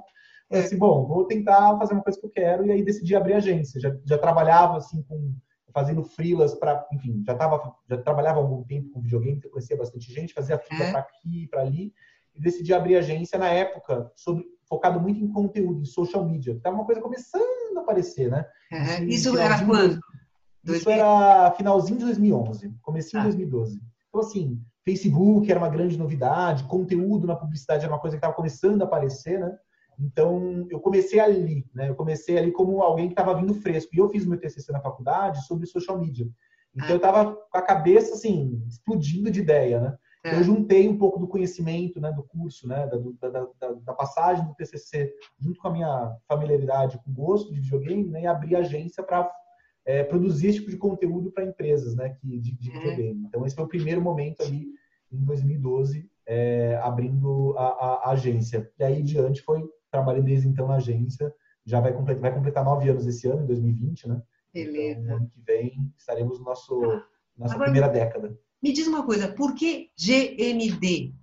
Falei 0.49 0.63
É. 0.63 0.67
assim, 0.67 0.79
bom, 0.79 1.07
vou 1.07 1.25
tentar 1.27 1.77
fazer 1.79 1.95
uma 1.95 2.03
coisa 2.03 2.19
que 2.19 2.27
eu 2.27 2.31
quero. 2.31 2.65
E 2.67 2.71
aí 2.73 2.83
decidi 2.85 3.15
abrir 3.15 3.35
agência. 3.35 3.81
Já, 3.81 3.95
já 4.05 4.19
trabalhava 4.19 4.77
assim 4.79 5.03
com 5.03 5.35
fazendo 5.73 6.03
freelas 6.03 6.55
para, 6.55 6.85
enfim, 6.93 7.23
já 7.25 7.35
tava, 7.37 7.73
já 7.89 7.99
trabalhava 7.99 8.39
há 8.39 8.43
algum 8.43 8.65
tempo 8.65 8.91
com 8.91 9.01
videogame, 9.03 9.41
eu 9.45 9.51
conhecia 9.51 9.77
bastante 9.77 10.13
gente, 10.13 10.33
fazia 10.35 10.59
freela 10.59 10.85
É. 10.87 10.91
para 10.91 11.01
aqui, 11.01 11.47
para 11.49 11.61
ali, 11.61 11.93
e 12.35 12.41
decidi 12.41 12.73
abrir 12.75 12.97
agência 12.97 13.39
na 13.39 13.49
época 13.49 14.11
sobre 14.17 14.45
focado 14.69 14.99
muito 14.99 15.23
em 15.23 15.29
conteúdo, 15.31 15.83
em 15.83 15.85
social 15.85 16.25
media. 16.25 16.59
Tava 16.63 16.75
uma 16.75 16.85
coisa 16.87 17.01
começando 17.01 17.77
a 17.77 17.81
aparecer, 17.83 18.29
né? 18.31 18.45
Sim, 18.97 19.07
Isso 19.07 19.39
era 19.39 19.65
quando? 19.65 19.93
Isso 20.65 20.85
2000? 20.85 20.91
era 20.93 21.51
finalzinho 21.53 21.99
de 21.99 22.05
2011, 22.07 22.75
comecinho 22.83 23.23
Tá. 23.23 23.29
de 23.29 23.37
2012. 23.37 23.81
Então, 24.09 24.21
assim, 24.23 24.61
Facebook 24.85 25.49
era 25.51 25.61
uma 25.61 25.69
grande 25.69 25.97
novidade, 25.99 26.65
conteúdo 26.65 27.27
na 27.27 27.37
publicidade 27.37 27.85
era 27.85 27.93
uma 27.93 28.01
coisa 28.01 28.17
que 28.17 28.19
estava 28.19 28.35
começando 28.35 28.81
a 28.83 28.85
aparecer, 28.87 29.39
né? 29.39 29.55
Então, 29.99 30.67
eu 30.71 30.79
comecei 30.81 31.19
ali, 31.19 31.67
né? 31.75 31.89
Eu 31.89 31.95
comecei 31.95 32.39
ali 32.39 32.53
como 32.53 32.81
alguém 32.83 33.07
que 33.09 33.13
estava 33.13 33.35
vindo 33.35 33.55
fresco. 33.55 33.95
E 33.95 33.99
eu 33.99 34.09
fiz 34.09 34.25
meu 34.25 34.39
TCC 34.39 34.71
na 34.73 34.81
faculdade 34.81 35.45
sobre 35.47 35.67
social 35.67 35.99
media. 35.99 36.29
Então, 36.75 36.89
Ah. 36.89 36.93
eu 36.93 36.97
estava 36.97 37.35
com 37.35 37.59
a 37.59 37.63
cabeça, 37.63 38.15
assim, 38.15 38.63
explodindo 38.69 39.31
de 39.31 39.41
ideia, 39.41 39.81
né? 39.81 39.99
É. 40.25 40.35
Eu 40.35 40.43
juntei 40.43 40.89
um 40.89 40.99
pouco 40.99 41.19
do 41.19 41.27
conhecimento, 41.29 42.01
né, 42.01 42.13
do 42.13 42.23
curso, 42.25 42.67
né, 42.69 42.87
da, 42.89 42.99
da, 43.31 43.47
da, 43.61 43.73
da 43.73 43.93
passagem 43.95 44.45
do 44.47 44.55
TCC, 44.55 45.15
junto 45.39 45.61
com 45.61 45.69
a 45.69 45.73
minha 45.73 46.17
familiaridade 46.27 46.99
com 47.05 47.13
gosto 47.13 47.53
de 47.53 47.61
videogame, 47.61 48.05
né, 48.11 48.23
e 48.23 48.27
abri 48.27 48.55
a 48.57 48.59
agência 48.61 49.03
para 49.03 49.31
é, 49.87 50.03
produzir 50.05 50.49
esse 50.49 50.59
tipo 50.59 50.71
de 50.71 50.77
conteúdo 50.77 51.31
para 51.31 51.45
empresas, 51.45 51.95
né, 51.95 52.11
que, 52.21 52.39
de, 52.41 52.53
de 52.53 52.69
Uhum. 52.69 52.75
videogame. 52.75 53.23
Então, 53.27 53.47
esse 53.47 53.55
foi 53.55 53.65
o 53.65 53.69
primeiro 53.69 54.03
momento 54.03 54.43
ali, 54.43 54.67
em 55.11 55.25
2012, 55.25 56.07
é, 56.27 56.77
abrindo 56.83 57.55
a, 57.57 57.63
a, 57.67 57.95
a 58.05 58.11
agência. 58.11 58.71
E 58.79 58.85
aí, 58.85 59.03
diante, 59.03 59.41
foi 59.43 59.65
trabalhando 59.91 60.25
desde 60.25 60.49
então 60.49 60.67
na 60.67 60.77
agência. 60.77 61.33
Já 61.65 61.81
vai 61.81 61.93
completar, 61.93 62.21
vai 62.23 62.35
completar 62.35 62.65
nove 62.65 62.89
anos 62.89 63.07
esse 63.07 63.29
ano, 63.29 63.43
em 63.43 63.47
2020, 63.47 64.09
né? 64.09 64.23
Beleza. 64.53 65.01
Então, 65.01 65.17
ano 65.17 65.29
que 65.29 65.41
vem, 65.41 65.93
estaremos 65.97 66.39
no 66.39 66.45
nosso, 66.45 66.81
nossa 67.37 67.55
Agora- 67.55 67.71
primeira 67.71 67.89
década. 67.89 68.37
Me 68.63 68.73
diz 68.73 68.87
uma 68.87 69.05
coisa, 69.05 69.29
por 69.29 69.55
que 69.55 69.91
GMD? 69.97 71.15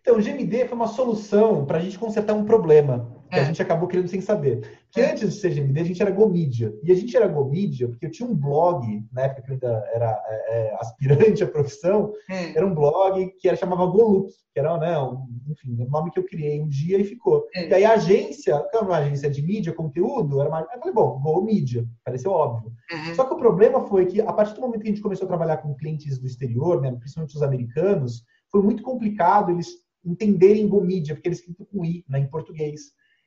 Então, 0.00 0.16
o 0.16 0.20
GMD 0.22 0.66
foi 0.66 0.74
uma 0.76 0.88
solução 0.88 1.66
para 1.66 1.78
a 1.78 1.80
gente 1.80 1.98
consertar 1.98 2.32
um 2.34 2.44
problema 2.44 3.19
que 3.30 3.36
É. 3.36 3.40
a 3.42 3.44
gente 3.44 3.62
acabou 3.62 3.88
criando 3.88 4.08
sem 4.08 4.20
saber. 4.20 4.60
Porque 4.86 5.00
É. 5.00 5.12
antes 5.12 5.32
de 5.32 5.40
ser 5.40 5.50
GMD, 5.54 5.80
a 5.80 5.84
gente 5.84 6.02
era 6.02 6.10
Gomídia. 6.10 6.74
E 6.82 6.90
a 6.90 6.94
gente 6.94 7.16
era 7.16 7.28
Gomídia 7.28 7.88
porque 7.88 8.06
eu 8.06 8.10
tinha 8.10 8.28
um 8.28 8.34
blog, 8.34 8.84
na 9.12 9.22
época 9.22 9.42
que 9.42 9.50
eu 9.50 9.54
ainda 9.54 9.84
era 9.94 10.22
é, 10.28 10.34
é, 10.58 10.74
aspirante 10.80 11.42
à 11.44 11.46
profissão, 11.46 12.12
É. 12.28 12.56
era 12.56 12.66
um 12.66 12.74
blog 12.74 13.26
que 13.38 13.48
era, 13.48 13.56
chamava 13.56 13.86
Golup, 13.86 14.30
que 14.52 14.58
era 14.58 14.76
né, 14.78 14.98
um, 14.98 15.26
enfim, 15.48 15.76
um 15.80 15.88
nome 15.88 16.10
que 16.10 16.18
eu 16.18 16.24
criei 16.24 16.60
um 16.60 16.68
dia 16.68 16.98
e 16.98 17.04
ficou. 17.04 17.46
É. 17.54 17.68
E 17.68 17.74
aí 17.74 17.84
a 17.84 17.92
agência, 17.92 18.58
que 18.70 18.76
era 18.76 18.84
uma 18.84 18.96
agência 18.98 19.30
de 19.30 19.40
mídia, 19.42 19.72
conteúdo, 19.72 20.40
era 20.40 20.48
uma... 20.48 20.60
eu 20.60 20.78
falei, 20.80 20.92
bom, 20.94 21.20
Go 21.20 21.42
Mídia, 21.42 21.86
pareceu 22.04 22.32
óbvio. 22.32 22.72
Só 23.14 23.24
que 23.24 23.34
o 23.34 23.38
problema 23.38 23.80
foi 23.86 24.06
que, 24.06 24.20
a 24.20 24.32
partir 24.32 24.54
do 24.54 24.60
momento 24.62 24.80
que 24.82 24.88
a 24.88 24.90
gente 24.90 25.02
começou 25.02 25.24
a 25.26 25.28
trabalhar 25.28 25.58
com 25.58 25.74
clientes 25.74 26.18
do 26.18 26.26
exterior, 26.26 26.80
né, 26.80 26.90
principalmente 26.98 27.36
os 27.36 27.42
americanos, 27.42 28.24
foi 28.50 28.60
muito 28.62 28.82
complicado 28.82 29.52
eles 29.52 29.68
entenderem 30.04 30.66
Gomídia, 30.66 31.14
porque 31.14 31.28
eles 31.28 31.38
escrito 31.38 31.64
com 31.66 31.84
I, 31.84 32.04
né, 32.08 32.18
em 32.18 32.26
português. 32.26 32.80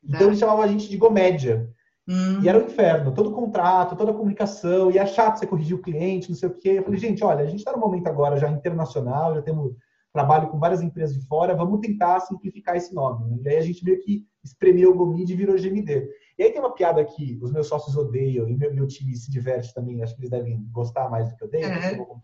Então 0.03 0.19
Tá. 0.19 0.25
eles 0.25 0.39
chamavam 0.39 0.61
a 0.63 0.67
gente 0.67 0.89
de 0.89 0.97
Gomédia. 0.97 1.69
Hum, 2.07 2.41
E 2.43 2.49
era 2.49 2.57
um 2.57 2.65
inferno, 2.65 3.13
todo 3.13 3.29
o 3.29 3.33
contrato, 3.33 3.95
toda 3.95 4.11
a 4.11 4.13
comunicação, 4.13 4.91
e 4.91 4.97
é 4.97 5.05
chato 5.05 5.37
você 5.37 5.47
corrigir 5.47 5.75
o 5.77 5.81
cliente, 5.81 6.29
não 6.29 6.35
sei 6.35 6.49
o 6.49 6.53
quê. 6.53 6.69
Eu 6.79 6.83
falei, 6.83 6.99
gente, 6.99 7.23
olha, 7.23 7.41
a 7.43 7.45
gente 7.45 7.59
está 7.59 7.71
no 7.71 7.77
momento 7.79 8.07
agora 8.07 8.35
já 8.37 8.49
internacional, 8.49 9.33
já 9.35 9.41
temos 9.41 9.73
trabalho 10.11 10.47
com 10.49 10.59
várias 10.59 10.81
empresas 10.81 11.15
de 11.17 11.25
fora, 11.25 11.55
vamos 11.55 11.79
tentar 11.79 12.19
simplificar 12.19 12.75
esse 12.75 12.93
nome. 12.93 13.25
né? 13.31 13.37
E 13.43 13.49
aí 13.49 13.57
a 13.57 13.61
gente 13.61 13.83
meio 13.85 13.99
que 14.01 14.25
espremeu 14.43 14.91
o 14.91 14.95
Gomid 14.95 15.31
e 15.31 15.35
virou 15.35 15.57
GMD. 15.57 16.09
E 16.37 16.43
aí 16.43 16.51
tem 16.51 16.59
uma 16.59 16.73
piada 16.73 17.03
que 17.05 17.39
os 17.41 17.51
meus 17.53 17.67
sócios 17.67 17.95
odeiam 17.95 18.47
e 18.49 18.55
meu, 18.55 18.73
meu 18.73 18.85
time 18.85 19.15
se 19.15 19.31
diverte 19.31 19.73
também, 19.73 20.03
acho 20.03 20.13
que 20.13 20.21
eles 20.21 20.29
devem 20.29 20.61
gostar 20.71 21.09
mais 21.09 21.29
do 21.29 21.35
que 21.37 21.43
eu 21.43 21.47
odeio, 21.47 21.67
Uhum. 21.69 21.95
eu 21.97 22.21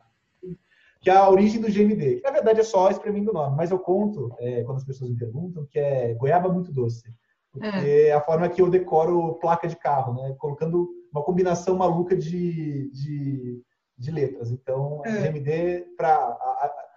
que 1.02 1.10
é 1.10 1.16
a 1.16 1.30
origem 1.30 1.62
do 1.62 1.70
GMD, 1.72 2.18
que 2.18 2.24
na 2.24 2.32
verdade 2.32 2.60
é 2.60 2.64
só 2.64 2.90
espremendo 2.92 3.30
o 3.32 3.34
nome, 3.34 3.56
mas 3.56 3.72
eu 3.72 3.80
conto, 3.80 4.36
é, 4.38 4.64
quando 4.64 4.80
as 4.80 4.84
pessoas 4.84 5.10
me 5.10 5.16
perguntam, 5.18 5.66
que 5.72 5.80
é 5.80 6.14
goiaba 6.16 6.50
muito 6.52 6.74
doce. 6.74 7.04
Porque 7.52 8.08
é 8.08 8.14
a 8.14 8.22
forma 8.22 8.50
que 8.50 8.62
eu 8.62 8.70
decoro 8.70 9.36
placa 9.36 9.68
de 9.68 9.76
carro, 9.76 10.14
né? 10.14 10.36
Colocando 10.38 10.90
uma 11.12 11.24
combinação 11.24 11.76
maluca 11.76 12.16
de, 12.16 12.90
de, 12.92 13.62
de 13.98 14.12
letras. 14.12 14.52
Então, 14.52 15.02
É. 15.06 15.32
GMD, 15.32 15.96
pra, 15.98 16.38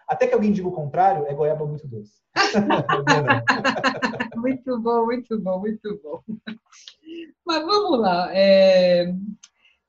até 0.07 0.27
que 0.27 0.35
alguém 0.35 0.53
diga 0.53 0.69
o 0.69 0.73
contrário, 0.73 1.27
é 1.27 1.35
goiaba 1.35 1.67
muito 1.67 1.89
doce. 1.89 2.21
Muito 4.37 4.81
bom, 4.81 5.05
muito 5.05 5.41
bom, 5.41 5.61
muito 5.61 6.01
bom. 6.03 6.21
Mas 7.47 7.65
vamos 7.65 8.01
lá. 8.01 8.29
é, 8.35 9.15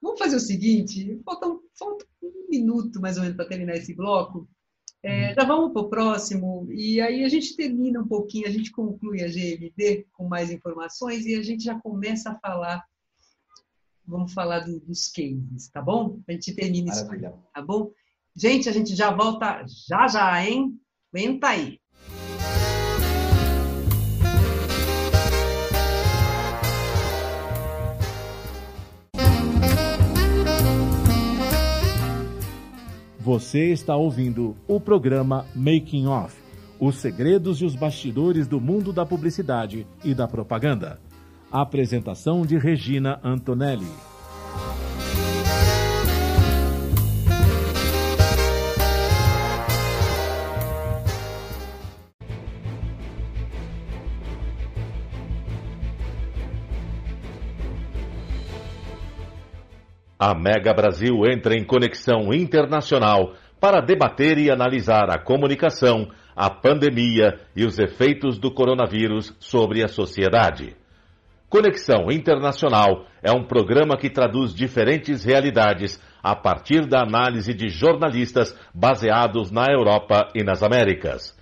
Vamos 0.03 0.19
fazer 0.19 0.35
o 0.35 0.39
seguinte: 0.39 1.17
falta 1.23 1.47
um, 1.47 1.59
falta 1.79 2.05
um 2.21 2.49
minuto 2.49 2.99
mais 2.99 3.15
ou 3.15 3.23
menos 3.23 3.37
para 3.37 3.47
terminar 3.47 3.75
esse 3.75 3.95
bloco. 3.95 4.49
É, 5.05 5.33
já 5.33 5.43
vamos 5.43 5.73
para 5.73 5.81
o 5.81 5.89
próximo, 5.89 6.65
e 6.71 7.01
aí 7.01 7.25
a 7.25 7.29
gente 7.29 7.57
termina 7.57 7.99
um 7.99 8.07
pouquinho, 8.07 8.47
a 8.47 8.51
gente 8.51 8.71
conclui 8.71 9.21
a 9.21 9.27
GMD 9.27 10.05
com 10.13 10.27
mais 10.29 10.49
informações 10.49 11.25
e 11.25 11.35
a 11.35 11.43
gente 11.43 11.61
já 11.63 11.77
começa 11.77 12.31
a 12.31 12.39
falar. 12.39 12.85
Vamos 14.05 14.33
falar 14.33 14.61
do- 14.61 14.79
dos 14.79 15.07
cases, 15.09 15.69
tá 15.69 15.81
bom? 15.81 16.21
A 16.27 16.31
gente 16.31 16.53
termina 16.55 16.89
isso 16.89 16.99
aí, 17.01 17.05
Maravilha. 17.21 17.33
tá 17.53 17.61
bom? 17.61 17.91
Gente, 18.35 18.67
a 18.69 18.71
gente 18.71 18.95
já 18.95 19.11
volta 19.11 19.65
já 19.87 20.07
já, 20.07 20.41
hein? 20.45 20.79
Aguenta 21.13 21.47
aí. 21.49 21.79
Você 33.33 33.71
está 33.71 33.95
ouvindo 33.95 34.55
o 34.67 34.79
programa 34.79 35.43
Making 35.55 36.05
Off, 36.05 36.39
os 36.79 36.97
segredos 36.97 37.61
e 37.61 37.65
os 37.65 37.75
bastidores 37.75 38.47
do 38.47 38.61
mundo 38.61 38.93
da 38.93 39.07
publicidade 39.07 39.87
e 40.03 40.13
da 40.13 40.27
propaganda. 40.27 40.99
apresentação 41.51 42.45
de 42.45 42.59
Regina 42.59 43.19
Antonelli. 43.23 44.12
A 60.25 60.33
Mega 60.33 60.73
Brasil 60.73 61.25
entra 61.25 61.53
em 61.53 61.65
conexão 61.65 62.33
internacional 62.33 63.33
para 63.59 63.81
debater 63.81 64.37
e 64.37 64.49
analisar 64.49 65.09
a 65.09 65.17
comunicação, 65.17 66.07
a 66.33 66.49
pandemia 66.49 67.41
e 67.53 67.65
os 67.65 67.77
efeitos 67.77 68.39
do 68.39 68.49
coronavírus 68.49 69.35
sobre 69.37 69.83
a 69.83 69.89
sociedade. 69.89 70.77
Conexão 71.49 72.09
Internacional 72.09 73.05
é 73.21 73.33
um 73.33 73.43
programa 73.43 73.97
que 73.97 74.09
traduz 74.09 74.55
diferentes 74.55 75.25
realidades 75.25 76.01
a 76.23 76.33
partir 76.33 76.85
da 76.87 77.01
análise 77.01 77.53
de 77.53 77.67
jornalistas 77.67 78.57
baseados 78.73 79.51
na 79.51 79.65
Europa 79.69 80.29
e 80.33 80.41
nas 80.41 80.63
Américas. 80.63 81.37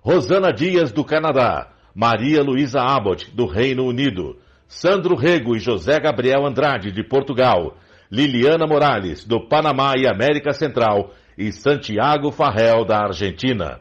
Rosana 0.00 0.50
Dias, 0.50 0.92
do 0.92 1.04
Canadá, 1.04 1.72
Maria 1.94 2.42
Luísa 2.42 2.80
Abbott, 2.80 3.30
do 3.36 3.44
Reino 3.44 3.84
Unido, 3.84 4.38
Sandro 4.66 5.14
Rego 5.14 5.54
e 5.54 5.58
José 5.58 6.00
Gabriel 6.00 6.46
Andrade, 6.46 6.90
de 6.90 7.04
Portugal, 7.04 7.76
Liliana 8.14 8.64
Morales, 8.64 9.24
do 9.24 9.40
Panamá 9.40 9.94
e 9.98 10.06
América 10.06 10.52
Central, 10.52 11.10
e 11.36 11.50
Santiago 11.50 12.30
Farrell, 12.30 12.84
da 12.84 12.98
Argentina. 13.06 13.80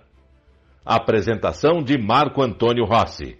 Apresentação 0.84 1.84
de 1.84 2.00
Marco 2.00 2.42
Antônio 2.42 2.84
Rossi. 2.84 3.38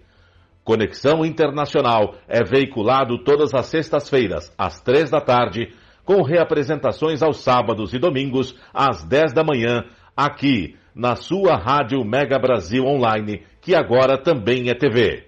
Conexão 0.64 1.26
Internacional 1.26 2.14
é 2.28 2.44
veiculado 2.44 3.24
todas 3.24 3.56
as 3.56 3.66
sextas-feiras, 3.66 4.54
às 4.56 4.82
três 4.82 5.10
da 5.10 5.20
tarde, 5.20 5.74
com 6.06 6.22
reapresentações 6.22 7.24
aos 7.24 7.38
sábados 7.38 7.92
e 7.96 7.98
domingos, 7.98 8.56
às 8.72 9.04
dez 9.04 9.34
da 9.34 9.44
manhã, 9.44 9.86
aqui, 10.16 10.78
na 10.94 11.16
sua 11.16 11.58
Rádio 11.58 12.06
Mega 12.06 12.38
Brasil 12.38 12.86
Online, 12.86 13.42
que 13.60 13.74
agora 13.74 14.16
também 14.16 14.70
é 14.70 14.76
TV. 14.76 15.26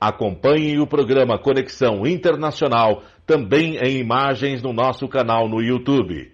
Acompanhe 0.00 0.78
o 0.78 0.86
programa 0.86 1.38
Conexão 1.38 2.06
Internacional 2.06 3.02
também 3.26 3.76
em 3.76 3.98
imagens 3.98 4.62
no 4.62 4.72
nosso 4.72 5.08
canal 5.08 5.48
no 5.48 5.60
YouTube. 5.60 6.32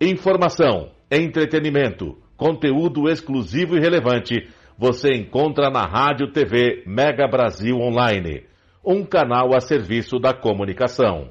Informação, 0.00 0.90
entretenimento, 1.10 2.16
conteúdo 2.36 3.08
exclusivo 3.08 3.76
e 3.76 3.80
relevante 3.80 4.48
você 4.78 5.10
encontra 5.14 5.70
na 5.70 5.84
Rádio 5.84 6.32
TV 6.32 6.82
Mega 6.86 7.28
Brasil 7.28 7.76
Online, 7.78 8.44
um 8.84 9.04
canal 9.04 9.54
a 9.54 9.60
serviço 9.60 10.18
da 10.18 10.32
comunicação. 10.32 11.30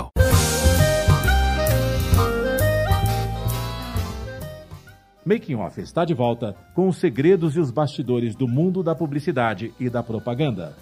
Making 5.23 5.55
Off 5.55 5.79
está 5.79 6.03
de 6.03 6.15
volta 6.15 6.55
com 6.73 6.89
os 6.89 6.97
segredos 6.97 7.55
e 7.55 7.59
os 7.59 7.69
bastidores 7.69 8.35
do 8.35 8.47
mundo 8.47 8.81
da 8.81 8.95
publicidade 8.95 9.71
e 9.79 9.87
da 9.87 10.01
propaganda. 10.01 10.75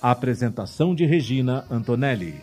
A 0.00 0.10
apresentação 0.10 0.94
de 0.94 1.06
Regina 1.06 1.64
Antonelli. 1.70 2.34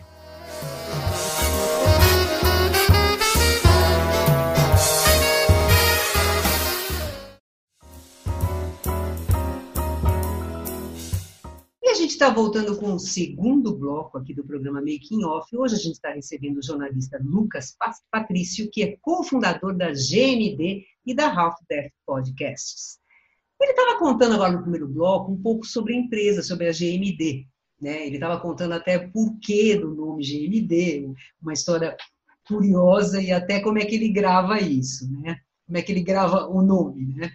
E 11.83 11.89
a 11.89 11.93
gente 11.93 12.09
está 12.09 12.31
voltando 12.31 12.75
com 12.77 12.95
o 12.95 12.99
segundo 12.99 13.77
bloco 13.77 14.17
aqui 14.17 14.33
do 14.33 14.43
programa 14.43 14.79
Making 14.79 15.23
Off. 15.25 15.55
Hoje 15.55 15.75
a 15.75 15.77
gente 15.77 15.93
está 15.93 16.09
recebendo 16.09 16.57
o 16.57 16.63
jornalista 16.63 17.21
Lucas 17.23 17.77
Patrício, 18.11 18.67
que 18.71 18.81
é 18.81 18.97
cofundador 18.99 19.77
da 19.77 19.91
GMD 19.91 20.94
e 21.05 21.13
da 21.13 21.27
Half 21.27 21.55
Death 21.69 21.91
Podcasts. 22.05 22.99
Ele 23.59 23.71
estava 23.71 23.97
contando 23.97 24.35
agora 24.35 24.51
no 24.51 24.61
primeiro 24.61 24.87
bloco 24.87 25.31
um 25.31 25.41
pouco 25.41 25.65
sobre 25.65 25.93
a 25.93 25.97
empresa, 25.97 26.43
sobre 26.43 26.67
a 26.67 26.71
GMD. 26.71 27.47
Né? 27.81 28.05
Ele 28.07 28.15
estava 28.15 28.39
contando 28.39 28.73
até 28.73 28.99
por 28.99 29.37
que 29.39 29.75
do 29.75 29.93
nome 29.93 30.23
GMD, 30.23 31.13
uma 31.41 31.53
história 31.53 31.95
curiosa 32.47 33.21
e 33.21 33.31
até 33.31 33.59
como 33.59 33.79
é 33.79 33.85
que 33.85 33.95
ele 33.95 34.09
grava 34.09 34.59
isso, 34.59 35.11
né? 35.11 35.39
Como 35.65 35.77
é 35.77 35.81
que 35.81 35.91
ele 35.91 36.03
grava 36.03 36.47
o 36.47 36.61
nome, 36.61 37.05
né? 37.07 37.31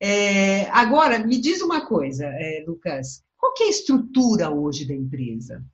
É, 0.00 0.68
agora, 0.70 1.24
me 1.24 1.40
diz 1.40 1.62
uma 1.62 1.86
coisa, 1.86 2.26
é, 2.26 2.64
Lucas, 2.66 3.22
qual 3.38 3.54
que 3.54 3.62
é 3.62 3.66
a 3.66 3.70
estrutura 3.70 4.50
hoje 4.50 4.84
da 4.84 4.94
empresa? 4.94 5.64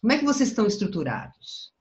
Como 0.00 0.12
é 0.12 0.18
que 0.18 0.24
vocês 0.24 0.50
estão 0.50 0.66
estruturados? 0.66 1.72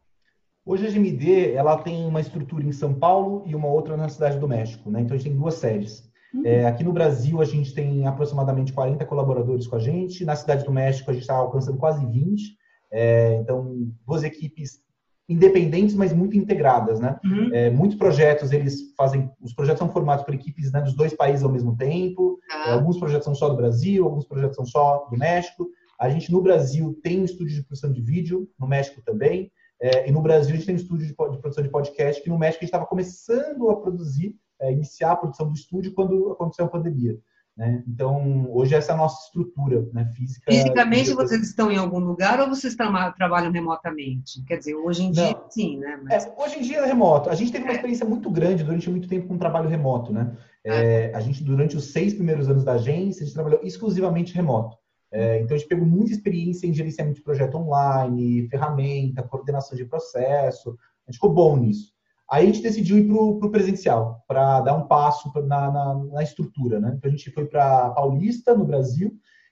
Hoje 0.66 0.88
a 0.88 0.92
GMD 0.92 1.54
ela 1.54 1.78
tem 1.78 2.06
uma 2.06 2.22
estrutura 2.22 2.64
em 2.64 2.72
São 2.72 2.94
Paulo 2.94 3.44
e 3.46 3.56
uma 3.56 3.68
outra 3.68 3.98
na 3.98 4.08
Cidade 4.10 4.38
do 4.38 4.48
México, 4.48 4.90
né? 4.92 5.02
Então 5.02 5.16
a 5.16 5.18
gente 5.18 5.30
tem 5.30 5.38
duas 5.38 5.56
sedes. 5.56 6.10
Uhum. 6.34 6.46
É, 6.46 6.66
aqui 6.66 6.84
no 6.84 6.94
Brasil 6.94 7.42
a 7.42 7.46
gente 7.46 7.74
tem 7.74 8.06
aproximadamente 8.06 8.72
40 8.72 9.04
colaboradores 9.06 9.68
com 9.68 9.76
a 9.76 9.80
gente. 9.80 10.24
Na 10.24 10.36
Cidade 10.36 10.64
do 10.64 10.72
México 10.72 11.10
a 11.10 11.14
gente 11.14 11.24
está 11.24 11.36
alcançando 11.36 11.78
quase 11.78 12.06
20. 12.06 12.56
É, 12.92 13.36
então 13.36 13.92
duas 14.06 14.24
equipes 14.24 14.82
independentes, 15.28 15.96
mas 15.96 16.12
muito 16.12 16.38
integradas, 16.38 17.00
né? 17.00 17.18
Uhum. 17.24 17.50
É, 17.54 17.70
muitos 17.70 17.98
projetos 17.98 18.52
eles 18.52 18.94
fazem, 18.98 19.32
os 19.42 19.54
projetos 19.54 19.80
são 19.80 19.90
formados 19.90 20.26
por 20.26 20.34
equipes 20.34 20.72
né, 20.72 20.82
dos 20.82 20.94
dois 20.94 21.14
países 21.14 21.44
ao 21.44 21.52
mesmo 21.52 21.76
tempo. 21.78 22.38
Ah. 22.52 22.74
alguns 22.74 22.98
projetos 23.00 23.26
são 23.26 23.34
só 23.34 23.48
do 23.48 23.56
Brasil, 23.56 24.04
alguns 24.04 24.26
projetos 24.26 24.58
são 24.58 24.66
só 24.66 25.08
do 25.10 25.18
México. 25.18 25.70
A 26.00 26.10
gente 26.10 26.32
no 26.32 26.42
Brasil 26.42 27.00
tem 27.02 27.22
um 27.22 27.26
estúdio 27.26 27.56
de 27.56 27.64
produção 27.64 27.92
de 27.92 28.02
vídeo, 28.02 28.48
no 28.60 28.68
México 28.68 29.02
também. 29.06 29.52
É, 29.82 30.08
e 30.08 30.12
no 30.12 30.22
Brasil 30.22 30.54
a 30.54 30.56
gente 30.56 30.66
tem 30.66 30.76
um 30.76 30.78
estúdio 30.78 31.08
de, 31.08 31.14
de, 31.14 31.16
produção 31.16 31.64
de 31.64 31.70
podcast 31.70 32.22
que 32.22 32.30
no 32.30 32.38
México 32.38 32.60
a 32.60 32.66
gente 32.66 32.70
estava 32.70 32.86
começando 32.86 33.68
a 33.70 33.76
produzir, 33.82 34.36
é, 34.62 34.72
iniciar 34.72 35.14
a 35.14 35.16
produção 35.16 35.48
do 35.48 35.56
estúdio 35.56 35.94
quando 35.94 36.32
aconteceu 36.32 36.66
a 36.66 36.70
pandemia. 36.70 37.18
Né? 37.58 37.84
Então, 37.88 38.48
hoje 38.50 38.76
essa 38.76 38.92
é 38.92 38.96
a 38.96 38.98
nossa 38.98 39.26
estrutura 39.26 39.88
né, 39.92 40.06
física. 40.16 40.52
Fisicamente 40.52 41.14
vocês 41.14 41.42
estão 41.42 41.72
em 41.72 41.78
algum 41.78 42.00
lugar 42.00 42.40
ou 42.40 42.48
vocês 42.48 42.76
tra 42.76 43.12
trabalham 43.12 43.52
remotamente? 43.52 44.44
Quer 44.46 44.58
dizer, 44.58 44.76
hoje 44.76 45.04
em 45.04 45.12
dia, 45.12 45.32
Não. 45.32 45.50
sim, 45.50 45.78
né? 45.78 46.00
Mas... 46.04 46.26
É, 46.26 46.34
hoje 46.38 46.60
em 46.60 46.62
dia 46.62 46.78
é 46.78 46.86
remoto. 46.86 47.30
A 47.30 47.36
gente 47.36 47.52
teve 47.52 47.64
uma 47.64 47.72
é. 47.72 47.76
experiência 47.76 48.06
muito 48.06 48.30
grande 48.30 48.64
durante 48.64 48.90
muito 48.90 49.08
tempo 49.08 49.28
com 49.28 49.38
trabalho 49.38 49.68
remoto, 49.68 50.14
né? 50.14 50.38
É. 50.64 51.10
é. 51.10 51.16
a 51.16 51.20
gente, 51.20 51.44
durante 51.44 51.76
os 51.76 51.92
seis 51.92 52.14
primeiros 52.14 52.48
anos 52.48 52.64
da 52.64 52.74
agência, 52.74 53.24
a 53.24 53.26
gente 53.26 53.34
trabalhou 53.34 53.60
exclusivamente 53.64 54.34
remoto. 54.34 54.78
É, 55.12 55.42
então, 55.42 55.56
a 55.56 55.58
gente 55.58 55.68
pegou 55.68 55.86
muita 55.86 56.12
experiência 56.12 56.66
em 56.66 56.74
gerenciamento 56.74 57.18
de 57.18 57.24
projeto 57.24 57.58
online, 57.58 58.48
ferramenta, 58.48 59.24
coordenação 59.24 59.78
de 59.78 59.86
processo. 59.86 60.78
A 61.06 61.12
gente 61.12 61.16
ficou 61.16 61.34
bom 61.34 61.58
nisso. 61.58 61.92
Aí 62.30 62.44
a 62.44 62.46
gente 62.46 62.64
decidiu 62.64 62.98
ir 62.98 63.08
para 63.08 63.48
o 63.48 63.52
presencial, 63.52 64.24
para 64.26 64.62
dar 64.62 64.74
um 64.74 64.88
passo 64.88 65.30
na, 65.42 65.70
na, 65.70 65.94
na, 65.96 66.24
estrutura. 66.24 66.80
Né? 66.80 66.94
Então, 66.96 67.10
a 67.10 67.12
gente 67.12 67.30
foi 67.32 67.46
para 67.46 67.90
Paulista, 67.90 68.56
no 68.56 68.64
Brasil, 68.64 69.12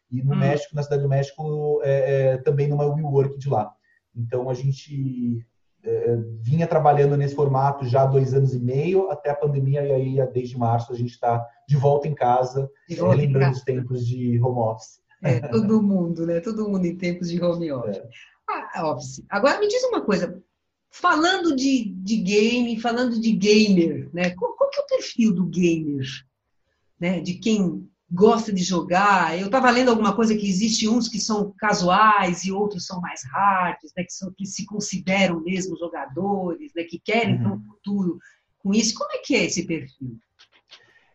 e 0.09 0.23
no 0.23 0.33
hum. 0.33 0.37
México, 0.37 0.73
na 0.73 0.81
Cidade 0.81 1.03
do 1.03 1.09
México, 1.09 1.81
é, 1.83 2.33
é, 2.33 2.37
também 2.37 2.69
numa 2.69 2.85
WeWork 2.85 3.37
de 3.37 3.49
lá. 3.49 3.69
Então, 4.15 4.49
a 4.49 4.53
gente 4.53 5.45
é, 5.83 6.17
vinha 6.39 6.65
trabalhando 6.65 7.17
nesse 7.17 7.35
formato 7.35 7.85
já 7.85 8.03
há 8.03 8.05
dois 8.05 8.33
anos 8.33 8.53
e 8.53 8.59
meio, 8.59 9.11
até 9.11 9.29
a 9.29 9.35
pandemia, 9.35 9.85
e 9.85 9.91
aí, 9.91 10.31
desde 10.31 10.57
março, 10.57 10.93
a 10.93 10.95
gente 10.95 11.11
está 11.11 11.45
de 11.67 11.75
volta 11.75 12.07
em 12.07 12.15
casa, 12.15 12.69
lembrando 13.15 13.53
os 13.53 13.61
tempos 13.61 14.07
de 14.07 14.39
home 14.41 14.59
office. 14.59 14.99
É, 15.21 15.39
todo 15.49 15.81
mundo, 15.81 16.25
né? 16.25 16.39
Todo 16.39 16.69
mundo 16.69 16.85
em 16.85 16.95
tempos 16.95 17.29
de 17.29 17.41
home 17.41 17.71
office. 17.71 17.97
É. 17.97 18.09
Ah, 18.47 18.91
office. 18.91 19.23
Agora 19.29 19.59
me 19.59 19.67
diz 19.67 19.83
uma 19.83 20.01
coisa, 20.01 20.41
falando 20.89 21.55
de, 21.55 21.85
de 21.85 22.17
game, 22.17 22.79
falando 22.79 23.19
de 23.19 23.31
gamer, 23.31 24.09
né? 24.13 24.31
Qual, 24.31 24.53
qual 24.55 24.69
que 24.69 24.79
é 24.79 24.83
o 24.83 24.88
perfil 24.88 25.33
do 25.33 25.45
gamer? 25.45 26.05
Né? 26.99 27.21
De 27.21 27.35
quem 27.35 27.89
gosta 28.11 28.51
de 28.51 28.63
jogar. 28.63 29.38
Eu 29.38 29.45
estava 29.45 29.69
lendo 29.69 29.89
alguma 29.89 30.15
coisa 30.15 30.35
que 30.35 30.47
existe 30.47 30.88
uns 30.88 31.07
que 31.07 31.19
são 31.19 31.53
casuais 31.57 32.43
e 32.43 32.51
outros 32.51 32.85
são 32.85 32.99
mais 32.99 33.21
hards, 33.31 33.91
né, 33.95 34.03
que, 34.03 34.13
são, 34.13 34.33
que 34.35 34.45
se 34.45 34.65
consideram 34.65 35.41
mesmo 35.41 35.77
jogadores, 35.77 36.71
né, 36.75 36.83
que 36.83 36.99
querem 36.99 37.35
uhum. 37.35 37.43
ter 37.43 37.47
um 37.49 37.61
futuro 37.61 38.19
com 38.57 38.73
isso. 38.73 38.95
Como 38.95 39.11
é 39.13 39.19
que 39.19 39.35
é 39.35 39.45
esse 39.45 39.65
perfil? 39.65 40.17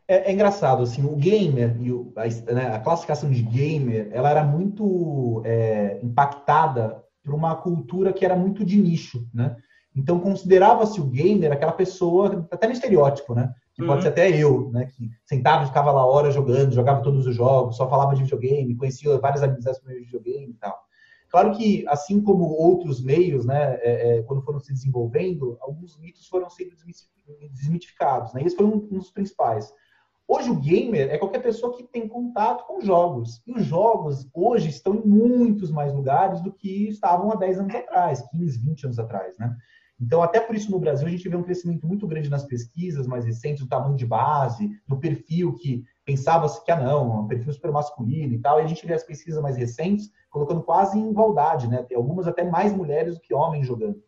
É, 0.06 0.30
é 0.30 0.32
engraçado, 0.32 0.82
assim, 0.82 1.04
o 1.04 1.16
gamer, 1.16 1.76
e 1.80 1.90
o, 1.90 2.12
a, 2.16 2.52
né, 2.52 2.74
a, 2.74 2.80
classificação 2.80 3.30
de 3.30 3.42
gamer, 3.42 4.08
ela 4.12 4.30
era 4.30 4.44
muito 4.44 5.42
é, 5.44 5.98
impactada 6.02 7.02
por 7.22 7.34
uma 7.34 7.56
cultura 7.56 8.12
que 8.12 8.24
era 8.24 8.36
muito 8.36 8.64
de 8.64 8.76
nicho, 8.76 9.26
né? 9.32 9.56
Então, 9.96 10.18
considerava-se 10.18 11.00
o 11.00 11.06
gamer 11.06 11.52
aquela 11.52 11.72
pessoa, 11.72 12.46
até 12.50 12.66
no 12.66 12.72
estereótipo, 12.72 13.34
né? 13.34 13.54
Que 13.74 13.80
uhum. 13.80 13.88
pode 13.88 14.02
ser 14.02 14.08
até 14.08 14.28
eu, 14.28 14.70
né? 14.70 14.86
Que 14.86 15.10
sentava 15.24 15.64
e 15.64 15.66
ficava 15.68 15.90
lá 15.90 16.04
horas 16.04 16.34
jogando, 16.34 16.74
jogava 16.74 17.02
todos 17.02 17.26
os 17.26 17.34
jogos, 17.34 17.76
só 17.76 17.88
falava 17.88 18.14
de 18.14 18.24
videogame, 18.24 18.76
conhecia 18.76 19.16
várias 19.18 19.42
amizades 19.42 19.80
por 19.80 19.88
meio 19.88 20.00
de 20.00 20.06
videogame 20.06 20.52
e 20.52 20.56
tal. 20.56 20.78
Claro 21.30 21.56
que, 21.56 21.84
assim 21.88 22.20
como 22.20 22.44
outros 22.44 23.02
meios, 23.02 23.44
né, 23.46 23.78
é, 23.80 24.18
é, 24.18 24.22
quando 24.22 24.42
foram 24.42 24.60
se 24.60 24.72
desenvolvendo, 24.72 25.56
alguns 25.60 25.98
mitos 25.98 26.28
foram 26.28 26.50
sendo 26.50 26.74
desmitificados, 27.50 28.32
né? 28.34 28.42
Esse 28.44 28.54
foi 28.54 28.66
um, 28.66 28.86
um 28.90 28.98
dos 28.98 29.10
principais. 29.10 29.72
Hoje 30.26 30.50
o 30.50 30.56
gamer 30.56 31.10
é 31.10 31.18
qualquer 31.18 31.42
pessoa 31.42 31.76
que 31.76 31.84
tem 31.84 32.08
contato 32.08 32.66
com 32.66 32.80
jogos. 32.80 33.42
E 33.46 33.52
os 33.52 33.64
jogos 33.64 34.26
hoje 34.32 34.70
estão 34.70 34.94
em 34.94 35.06
muitos 35.06 35.70
mais 35.70 35.92
lugares 35.92 36.40
do 36.40 36.52
que 36.52 36.88
estavam 36.88 37.30
há 37.30 37.36
10 37.36 37.60
anos 37.60 37.74
atrás, 37.74 38.22
15, 38.30 38.58
20 38.58 38.84
anos 38.86 38.98
atrás, 38.98 39.36
né? 39.38 39.54
Então, 40.00 40.22
até 40.22 40.40
por 40.40 40.56
isso 40.56 40.70
no 40.70 40.80
Brasil 40.80 41.06
a 41.06 41.10
gente 41.10 41.28
vê 41.28 41.36
um 41.36 41.42
crescimento 41.42 41.86
muito 41.86 42.06
grande 42.06 42.28
nas 42.28 42.44
pesquisas 42.44 43.06
mais 43.06 43.24
recentes, 43.24 43.62
do 43.62 43.68
tamanho 43.68 43.94
de 43.96 44.04
base, 44.04 44.68
do 44.88 44.98
perfil 44.98 45.54
que 45.54 45.84
pensava-se 46.04 46.64
que, 46.64 46.70
ah, 46.72 46.82
não, 46.82 47.20
um 47.20 47.28
perfil 47.28 47.52
super 47.52 47.70
masculino 47.70 48.34
e 48.34 48.38
tal, 48.38 48.58
e 48.58 48.64
a 48.64 48.66
gente 48.66 48.84
vê 48.86 48.94
as 48.94 49.04
pesquisas 49.04 49.40
mais 49.40 49.56
recentes 49.56 50.10
colocando 50.30 50.62
quase 50.62 50.98
em 50.98 51.10
igualdade, 51.10 51.68
né? 51.68 51.82
Tem 51.84 51.96
algumas 51.96 52.26
até 52.26 52.42
mais 52.42 52.72
mulheres 52.72 53.14
do 53.14 53.20
que 53.20 53.34
homens 53.34 53.66
jogando. 53.66 54.02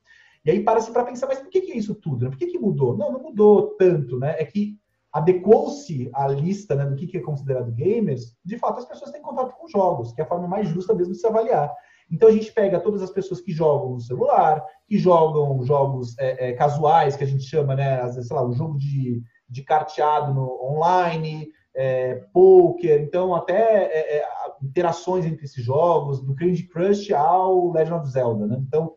E 0.44 0.50
aí 0.50 0.62
para-se 0.62 0.90
para 0.92 1.04
pensar, 1.04 1.26
mas 1.26 1.38
por 1.38 1.50
que, 1.50 1.61
que 1.61 1.73
é 1.73 1.76
isso 1.76 1.94
tudo? 1.94 2.25
Né? 2.25 2.30
Por 2.30 2.38
que, 2.38 2.46
que 2.46 2.58
mudou? 2.58 2.96
Não, 2.96 3.12
não 3.12 3.23
mudou 3.23 3.76
tanto, 3.76 4.18
né? 4.18 4.37
É 4.38 4.44
que 4.44 4.78
adequou-se 5.16 6.11
a 6.12 6.28
lista 6.28 6.75
né, 6.75 6.85
do 6.85 6.94
que 6.94 7.16
é 7.16 7.20
considerado 7.23 7.73
gamers, 7.73 8.37
de 8.44 8.58
fato 8.58 8.80
as 8.80 8.85
pessoas 8.85 9.11
têm 9.11 9.23
contato 9.23 9.56
com 9.56 9.66
jogos, 9.66 10.12
que 10.12 10.20
é 10.20 10.25
a 10.25 10.28
forma 10.28 10.46
mais 10.46 10.68
justa 10.68 10.94
mesmo 10.94 11.14
de 11.14 11.18
se 11.18 11.26
avaliar. 11.26 11.73
Então 12.11 12.28
a 12.28 12.32
gente 12.32 12.52
pega 12.52 12.78
todas 12.78 13.00
as 13.00 13.11
pessoas 13.11 13.40
que 13.40 13.50
jogam 13.50 13.94
no 13.94 14.00
celular, 14.00 14.62
que 14.87 14.99
jogam 14.99 15.62
jogos 15.64 16.18
é, 16.18 16.50
é, 16.50 16.52
casuais, 16.52 17.16
que 17.16 17.25
a 17.25 17.26
gente 17.26 17.44
chama, 17.44 17.75
né? 17.75 17.99
Às 18.02 18.14
vezes, 18.14 18.28
sei 18.28 18.37
lá, 18.37 18.46
um 18.46 18.52
jogo 18.52 18.76
de, 18.76 19.23
de 19.49 19.62
carteado 19.62 20.35
no, 20.35 20.62
online, 20.62 21.49
é, 21.75 22.16
poker, 22.30 23.00
então 23.00 23.35
até 23.35 23.85
é, 23.85 24.18
é, 24.18 24.28
interações 24.62 25.25
entre 25.25 25.46
esses 25.46 25.64
jogos, 25.64 26.23
do 26.23 26.35
Candy 26.35 26.64
Crush 26.64 27.11
ao 27.14 27.73
Legend 27.73 28.00
of 28.00 28.11
Zelda, 28.11 28.46
né? 28.46 28.58
Então 28.61 28.92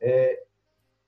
é, 0.00 0.38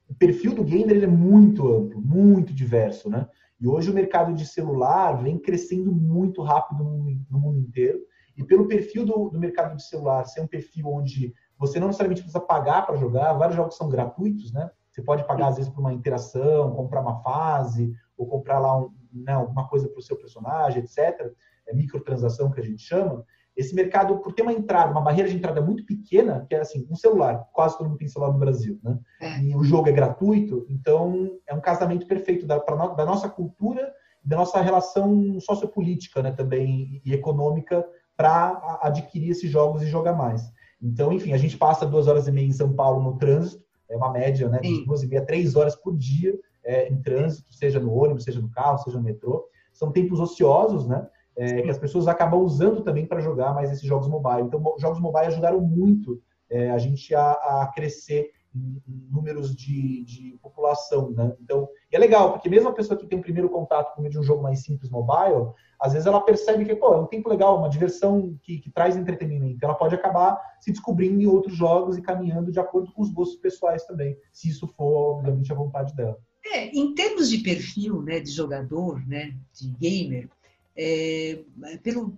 o 0.08 0.14
perfil 0.14 0.54
do 0.54 0.64
gamer 0.64 0.96
ele 0.96 1.04
é 1.04 1.08
muito 1.08 1.72
amplo, 1.72 2.00
muito 2.00 2.52
diverso, 2.52 3.08
né? 3.08 3.28
E 3.60 3.66
hoje 3.66 3.90
o 3.90 3.94
mercado 3.94 4.34
de 4.34 4.46
celular 4.46 5.22
vem 5.22 5.38
crescendo 5.38 5.92
muito 5.92 6.42
rápido 6.42 6.84
no, 6.84 7.38
mundo 7.38 7.58
inteiro. 7.58 8.00
E 8.36 8.44
pelo 8.44 8.68
perfil 8.68 9.04
do, 9.04 9.30
do, 9.30 9.38
mercado 9.38 9.76
de 9.76 9.82
celular 9.86 10.24
ser 10.24 10.42
um 10.42 10.46
perfil 10.46 10.88
onde 10.88 11.34
você 11.58 11.80
não 11.80 11.86
necessariamente 11.86 12.22
precisa 12.22 12.40
pagar 12.40 12.84
para 12.84 12.96
jogar, 12.96 13.32
vários 13.32 13.56
jogos 13.56 13.76
são 13.76 13.88
gratuitos, 13.88 14.52
né? 14.52 14.70
Você 14.90 15.02
pode 15.02 15.26
pagar, 15.26 15.48
às 15.48 15.56
vezes, 15.56 15.70
por 15.70 15.80
uma 15.80 15.92
interação, 15.92 16.74
comprar 16.74 17.00
uma 17.00 17.22
fase, 17.22 17.94
ou 18.16 18.26
comprar 18.26 18.58
lá 18.58 18.78
um, 18.78 18.90
né, 19.12 19.32
alguma 19.32 19.68
coisa 19.68 19.88
para 19.88 19.98
o 19.98 20.02
seu 20.02 20.16
personagem, 20.16 20.82
etc. 20.82 21.32
É 21.66 21.74
microtransação 21.74 22.50
que 22.50 22.60
a 22.60 22.62
gente 22.62 22.82
chama. 22.82 23.24
Esse 23.56 23.74
mercado, 23.74 24.18
por 24.18 24.32
ter 24.32 24.42
uma 24.42 24.52
entrada, 24.52 24.90
uma 24.90 25.00
barreira 25.00 25.28
de 25.28 25.36
entrada 25.36 25.60
muito 25.60 25.84
pequena, 25.86 26.44
que 26.48 26.54
é 26.54 26.60
assim, 26.60 26.86
um 26.90 26.94
celular, 26.94 27.48
quase 27.52 27.78
todo 27.78 27.88
mundo 27.88 27.98
tem 27.98 28.08
celular 28.08 28.32
no 28.32 28.38
Brasil, 28.38 28.78
né? 28.82 28.98
É. 29.20 29.40
E 29.40 29.56
o 29.56 29.64
jogo 29.64 29.88
é 29.88 29.92
gratuito, 29.92 30.66
então 30.68 31.38
é 31.46 31.54
um 31.54 31.60
casamento 31.60 32.06
perfeito 32.06 32.46
da, 32.46 32.60
pra, 32.60 32.88
da 32.88 33.06
nossa 33.06 33.28
cultura 33.28 33.92
da 34.26 34.36
nossa 34.36 34.60
relação 34.60 35.38
sociopolítica, 35.38 36.20
né, 36.20 36.32
também 36.32 37.00
e 37.04 37.14
econômica 37.14 37.86
para 38.16 38.80
adquirir 38.82 39.30
esses 39.30 39.48
jogos 39.48 39.82
e 39.82 39.86
jogar 39.86 40.14
mais. 40.14 40.42
Então, 40.82 41.12
enfim, 41.12 41.32
a 41.32 41.36
gente 41.36 41.56
passa 41.56 41.86
duas 41.86 42.08
horas 42.08 42.26
e 42.26 42.32
meia 42.32 42.46
em 42.46 42.52
São 42.52 42.72
Paulo 42.72 43.00
no 43.00 43.16
trânsito, 43.16 43.64
é 43.88 43.96
uma 43.96 44.10
média, 44.10 44.48
né, 44.48 44.58
de 44.58 44.84
duas 44.84 45.04
e 45.04 45.06
meia, 45.06 45.24
três 45.24 45.54
horas 45.54 45.76
por 45.76 45.96
dia 45.96 46.36
é, 46.64 46.88
em 46.88 47.00
trânsito, 47.00 47.54
seja 47.54 47.78
no 47.78 47.94
ônibus, 47.94 48.24
seja 48.24 48.40
no 48.40 48.50
carro, 48.50 48.78
seja 48.78 48.98
no 48.98 49.04
metrô. 49.04 49.48
São 49.72 49.92
tempos 49.92 50.18
ociosos, 50.18 50.88
né? 50.88 51.06
É, 51.36 51.62
que 51.62 51.70
as 51.70 51.78
pessoas 51.78 52.08
acabam 52.08 52.40
usando 52.40 52.82
também 52.82 53.06
para 53.06 53.20
jogar 53.20 53.54
mais 53.54 53.70
esses 53.70 53.86
jogos 53.86 54.08
mobile. 54.08 54.42
Então, 54.42 54.62
jogos 54.78 55.00
mobile 55.00 55.26
ajudaram 55.26 55.60
muito 55.60 56.20
é, 56.48 56.70
a 56.70 56.78
gente 56.78 57.14
a, 57.14 57.32
a 57.32 57.72
crescer 57.74 58.30
em, 58.54 58.82
em 58.88 59.08
números 59.10 59.54
de, 59.54 60.02
de, 60.04 60.38
população, 60.42 61.10
né? 61.10 61.36
Então, 61.40 61.68
é 61.92 61.98
legal, 61.98 62.32
porque 62.32 62.48
mesmo 62.48 62.68
a 62.68 62.72
pessoa 62.72 62.98
que 62.98 63.06
tem 63.06 63.18
um 63.18 63.22
primeiro 63.22 63.50
contato 63.50 63.94
com 63.94 64.08
de 64.08 64.18
um 64.18 64.22
jogo 64.22 64.42
mais 64.42 64.62
simples 64.62 64.90
mobile, 64.90 65.50
às 65.80 65.92
vezes 65.92 66.06
ela 66.06 66.20
percebe 66.20 66.64
que, 66.64 66.74
pô, 66.74 66.94
é 66.94 66.98
um 66.98 67.06
tempo 67.06 67.28
legal, 67.28 67.58
uma 67.58 67.68
diversão 67.68 68.38
que, 68.42 68.58
que 68.58 68.70
traz 68.70 68.96
entretenimento. 68.96 69.62
Ela 69.62 69.74
pode 69.74 69.94
acabar 69.94 70.40
se 70.60 70.70
descobrindo 70.70 71.20
em 71.20 71.26
outros 71.26 71.56
jogos 71.56 71.98
e 71.98 72.02
caminhando 72.02 72.50
de 72.50 72.58
acordo 72.60 72.92
com 72.92 73.02
os 73.02 73.10
gostos 73.10 73.38
pessoais 73.38 73.84
também, 73.84 74.16
se 74.32 74.48
isso 74.48 74.66
for, 74.68 75.16
obviamente, 75.16 75.52
a 75.52 75.56
vontade 75.56 75.94
dela. 75.94 76.16
É, 76.52 76.68
em 76.68 76.94
termos 76.94 77.28
de 77.28 77.38
perfil, 77.38 78.00
né, 78.02 78.20
de 78.20 78.30
jogador, 78.30 79.04
né, 79.06 79.34
de 79.52 79.68
gamer, 79.70 80.30
é, 80.76 81.38
pelo, 81.82 82.16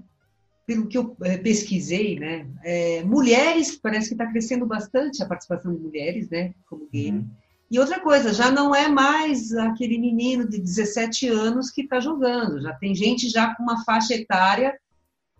pelo 0.66 0.86
que 0.86 0.98
eu 0.98 1.16
é, 1.22 1.38
pesquisei, 1.38 2.18
né, 2.18 2.46
é, 2.64 3.02
mulheres, 3.04 3.76
parece 3.76 4.08
que 4.08 4.14
está 4.14 4.26
crescendo 4.26 4.66
bastante 4.66 5.22
a 5.22 5.26
participação 5.26 5.74
de 5.74 5.80
mulheres, 5.80 6.28
né, 6.28 6.54
como 6.68 6.88
game. 6.92 7.20
Uhum. 7.20 7.30
E 7.70 7.78
outra 7.78 8.00
coisa, 8.00 8.32
já 8.32 8.50
não 8.50 8.74
é 8.74 8.88
mais 8.88 9.52
aquele 9.52 9.98
menino 9.98 10.48
de 10.48 10.58
17 10.58 11.28
anos 11.28 11.70
que 11.70 11.82
está 11.82 12.00
jogando, 12.00 12.62
já 12.62 12.72
tem 12.74 12.94
gente 12.94 13.28
já 13.28 13.54
com 13.54 13.62
uma 13.62 13.84
faixa 13.84 14.14
etária 14.14 14.74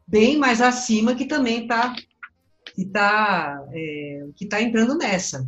bem 0.07 0.39
mais 0.39 0.61
acima 0.61 1.15
que 1.15 1.27
também 1.27 1.63
está 1.63 1.95
que 2.75 2.85
tá, 2.85 3.65
é, 3.73 4.27
que 4.37 4.47
tá 4.47 4.63
entrando 4.63 4.97
nessa. 4.97 5.47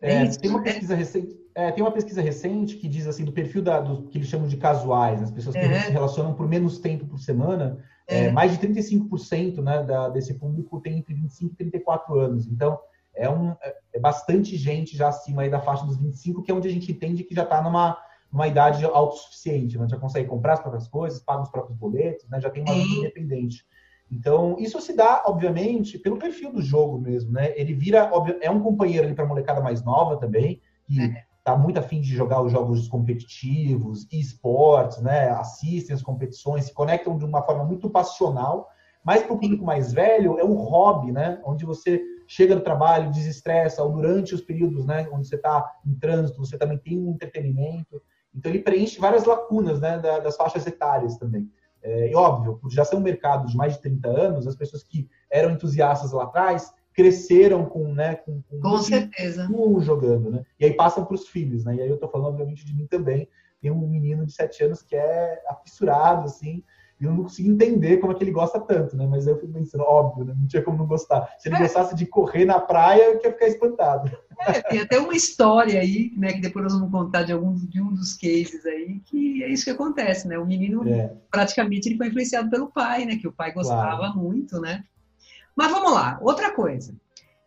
É, 0.00 0.26
tem 0.26 0.50
uma 0.50 0.62
pesquisa 0.62 0.94
recente 0.94 1.40
é, 1.54 1.70
tem 1.72 1.82
uma 1.82 1.90
pesquisa 1.90 2.22
recente 2.22 2.76
que 2.76 2.88
diz 2.88 3.06
assim 3.06 3.24
do 3.24 3.32
perfil 3.32 3.60
da, 3.60 3.80
do 3.80 4.08
que 4.08 4.18
eles 4.18 4.28
chamam 4.28 4.46
de 4.46 4.56
casuais, 4.56 5.22
as 5.22 5.30
pessoas 5.30 5.54
que 5.54 5.60
é. 5.60 5.80
se 5.80 5.90
relacionam 5.90 6.32
por 6.32 6.48
menos 6.48 6.78
tempo 6.78 7.06
por 7.06 7.18
semana, 7.18 7.84
é 8.06 8.30
mais 8.30 8.52
de 8.52 8.66
35% 8.66 9.62
né, 9.62 9.82
da, 9.84 10.08
desse 10.08 10.34
público 10.34 10.80
tem 10.80 10.98
entre 10.98 11.14
25 11.14 11.52
e 11.52 11.56
34 11.56 12.18
anos. 12.18 12.46
Então, 12.46 12.78
é, 13.14 13.30
um, 13.30 13.54
é, 13.92 14.00
bastante 14.00 14.56
gente 14.56 14.96
já 14.96 15.08
acima 15.08 15.42
aí 15.42 15.50
da 15.50 15.60
faixa 15.60 15.84
dos 15.84 15.96
25, 15.96 16.42
que 16.42 16.50
é 16.50 16.54
onde 16.54 16.68
a 16.68 16.72
gente 16.72 16.90
entende 16.90 17.22
que 17.22 17.34
já 17.34 17.44
está 17.44 17.62
numa, 17.62 17.96
numa 18.32 18.48
idade 18.48 18.84
autossuficiente, 18.84 19.78
né? 19.78 19.86
já 19.88 19.96
consegue 19.96 20.28
comprar 20.28 20.54
as 20.54 20.60
próprias 20.60 20.88
coisas, 20.88 21.20
paga 21.20 21.42
os 21.42 21.50
próprios 21.50 21.78
boletos, 21.78 22.28
né? 22.28 22.40
já 22.40 22.50
tem 22.50 22.62
uma 22.62 22.74
vida 22.74 22.94
independente. 22.94 23.64
Então, 24.10 24.56
isso 24.58 24.80
se 24.80 24.94
dá, 24.94 25.22
obviamente, 25.26 25.98
pelo 25.98 26.18
perfil 26.18 26.52
do 26.52 26.60
jogo 26.60 26.98
mesmo, 26.98 27.32
né? 27.32 27.52
Ele 27.56 27.72
vira, 27.72 28.10
é 28.40 28.50
um 28.50 28.60
companheiro 28.60 29.06
ali 29.06 29.14
para 29.14 29.24
a 29.24 29.28
molecada 29.28 29.60
mais 29.60 29.84
nova 29.84 30.16
também, 30.16 30.60
que 30.84 31.00
é 31.00 31.30
está 31.40 31.56
muito 31.56 31.78
afim 31.78 32.00
de 32.00 32.14
jogar 32.14 32.42
os 32.42 32.52
jogos 32.52 32.86
competitivos, 32.86 34.06
esportes, 34.12 35.00
né? 35.00 35.30
assistem 35.30 35.94
as 35.94 36.02
competições, 36.02 36.66
se 36.66 36.74
conectam 36.74 37.16
de 37.16 37.24
uma 37.24 37.42
forma 37.42 37.64
muito 37.64 37.88
passional, 37.90 38.68
mas 39.02 39.22
para 39.22 39.32
o 39.32 39.38
público 39.38 39.64
mais 39.64 39.92
velho 39.92 40.38
é 40.38 40.44
um 40.44 40.54
hobby, 40.54 41.10
né? 41.10 41.40
onde 41.44 41.64
você 41.64 42.00
chega 42.26 42.54
no 42.54 42.60
trabalho, 42.60 43.10
desestressa, 43.10 43.82
ou 43.82 43.90
durante 43.90 44.34
os 44.34 44.40
períodos 44.40 44.86
né, 44.86 45.08
onde 45.10 45.26
você 45.26 45.34
está 45.34 45.68
em 45.84 45.94
trânsito, 45.94 46.38
você 46.38 46.56
também 46.56 46.78
tem 46.78 46.96
um 46.96 47.10
entretenimento. 47.10 48.00
Então 48.32 48.52
ele 48.52 48.62
preenche 48.62 49.00
várias 49.00 49.24
lacunas 49.24 49.80
né, 49.80 49.98
das 49.98 50.36
faixas 50.36 50.64
etárias 50.64 51.16
também. 51.16 51.50
É, 51.82 52.10
e 52.10 52.14
óbvio, 52.14 52.58
por 52.58 52.70
já 52.70 52.84
ser 52.84 52.96
um 52.96 53.00
mercado 53.00 53.46
de 53.46 53.56
mais 53.56 53.74
de 53.74 53.80
30 53.80 54.08
anos, 54.08 54.46
as 54.46 54.56
pessoas 54.56 54.82
que 54.82 55.08
eram 55.30 55.52
entusiastas 55.52 56.12
lá 56.12 56.24
atrás 56.24 56.74
cresceram 56.92 57.64
com, 57.64 57.94
né, 57.94 58.16
com, 58.16 58.42
com, 58.42 58.60
com 58.60 58.78
certeza. 58.78 59.48
jogando, 59.80 60.30
né? 60.30 60.44
E 60.58 60.64
aí 60.64 60.74
passam 60.74 61.04
para 61.04 61.14
os 61.14 61.28
filhos, 61.28 61.64
né? 61.64 61.76
E 61.76 61.82
aí 61.82 61.88
eu 61.88 61.94
estou 61.94 62.10
falando 62.10 62.28
obviamente 62.28 62.64
de 62.64 62.74
mim 62.74 62.86
também. 62.86 63.28
Tem 63.60 63.70
um 63.70 63.88
menino 63.88 64.26
de 64.26 64.32
sete 64.32 64.64
anos 64.64 64.82
que 64.82 64.96
é 64.96 65.42
afissurado, 65.48 66.24
assim, 66.24 66.62
e 67.00 67.04
eu 67.04 67.12
não 67.12 67.22
consigo 67.22 67.50
entender 67.50 67.96
como 67.96 68.12
é 68.12 68.14
que 68.14 68.22
ele 68.22 68.30
gosta 68.30 68.60
tanto, 68.60 68.94
né? 68.94 69.06
Mas 69.06 69.26
eu 69.26 69.38
fico 69.38 69.52
pensando, 69.52 69.84
óbvio, 69.84 70.24
né? 70.24 70.34
não 70.38 70.46
tinha 70.46 70.62
como 70.62 70.76
não 70.76 70.86
gostar. 70.86 71.34
Se 71.38 71.48
ele 71.48 71.56
é. 71.56 71.60
gostasse 71.60 71.94
de 71.94 72.04
correr 72.04 72.44
na 72.44 72.60
praia, 72.60 73.04
eu 73.04 73.14
ia 73.14 73.32
ficar 73.32 73.46
espantado. 73.46 74.10
É, 74.40 74.60
tem 74.62 74.80
até 74.80 74.98
uma 74.98 75.14
história 75.14 75.80
aí, 75.80 76.12
né, 76.16 76.32
que 76.32 76.40
depois 76.40 76.64
nós 76.64 76.74
vamos 76.74 76.90
contar 76.90 77.22
de 77.22 77.32
algum 77.32 77.54
de 77.54 77.80
um 77.80 77.92
dos 77.92 78.14
cases 78.14 78.64
aí, 78.66 79.00
que 79.06 79.42
é 79.42 79.48
isso 79.48 79.64
que 79.64 79.70
acontece, 79.70 80.28
né? 80.28 80.38
O 80.38 80.46
menino 80.46 80.86
é. 80.88 81.12
praticamente 81.30 81.88
ele 81.88 81.96
foi 81.96 82.08
influenciado 82.08 82.50
pelo 82.50 82.70
pai, 82.70 83.06
né? 83.06 83.16
Que 83.16 83.28
o 83.28 83.32
pai 83.32 83.52
gostava 83.52 83.96
claro. 83.96 84.18
muito, 84.18 84.60
né? 84.60 84.84
Mas 85.56 85.70
vamos 85.70 85.92
lá, 85.92 86.18
outra 86.22 86.52
coisa. 86.52 86.94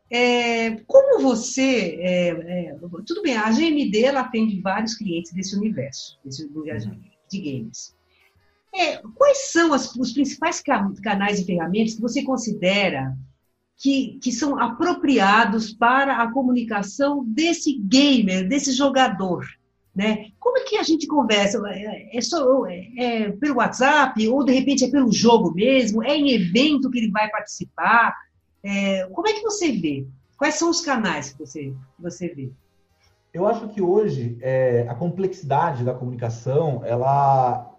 É, 0.10 0.72
como 0.86 1.22
você. 1.22 1.98
É, 2.00 2.30
é, 2.30 2.76
tudo 3.06 3.22
bem, 3.22 3.36
a 3.36 3.50
GMD 3.52 4.04
ela 4.04 4.22
atende 4.22 4.62
vários 4.62 4.96
clientes 4.96 5.32
desse 5.34 5.56
universo, 5.56 6.20
desse 6.24 6.46
universo 6.46 6.92
de 7.30 7.40
games. 7.40 7.96
É, 8.74 8.98
quais 9.16 9.52
são 9.52 9.72
as, 9.72 9.96
os 9.96 10.12
principais 10.12 10.62
canais 10.62 11.40
e 11.40 11.46
ferramentas 11.46 11.94
que 11.94 12.02
você 12.02 12.24
considera 12.24 13.16
que, 13.78 14.18
que 14.22 14.32
são 14.32 14.60
apropriados 14.60 15.74
para 15.74 16.22
a 16.22 16.32
comunicação 16.32 17.24
desse 17.24 17.78
gamer, 17.78 18.48
desse 18.48 18.72
jogador? 18.72 19.46
Né? 19.96 20.30
Como 20.40 20.58
é 20.58 20.62
que 20.62 20.78
a 20.78 20.84
gente 20.84 21.06
conversa? 21.06 21.62
É, 21.68 22.18
é 22.18 22.22
só 22.22 22.66
é, 22.66 22.90
é, 22.98 23.32
pelo 23.32 23.58
WhatsApp 23.58 24.28
ou 24.28 24.44
de 24.44 24.52
repente 24.52 24.86
é 24.86 24.90
pelo 24.90 25.12
jogo 25.12 25.54
mesmo? 25.54 26.04
É 26.04 26.16
em 26.16 26.32
evento 26.32 26.90
que 26.90 26.98
ele 26.98 27.12
vai 27.12 27.30
participar? 27.30 28.16
É, 28.64 29.08
como 29.12 29.28
é 29.28 29.34
que 29.34 29.42
você 29.42 29.72
vê? 29.72 30.08
Quais 30.36 30.56
são 30.56 30.70
os 30.72 30.82
canais 30.82 31.32
que 31.32 31.40
você, 31.40 31.74
que 31.96 32.02
você 32.02 32.28
vê? 32.28 32.50
Eu 33.32 33.48
acho 33.48 33.68
que 33.70 33.82
hoje 33.82 34.38
é, 34.42 34.86
a 34.90 34.96
complexidade 34.96 35.84
da 35.84 35.94
comunicação, 35.94 36.82
ela 36.86 37.73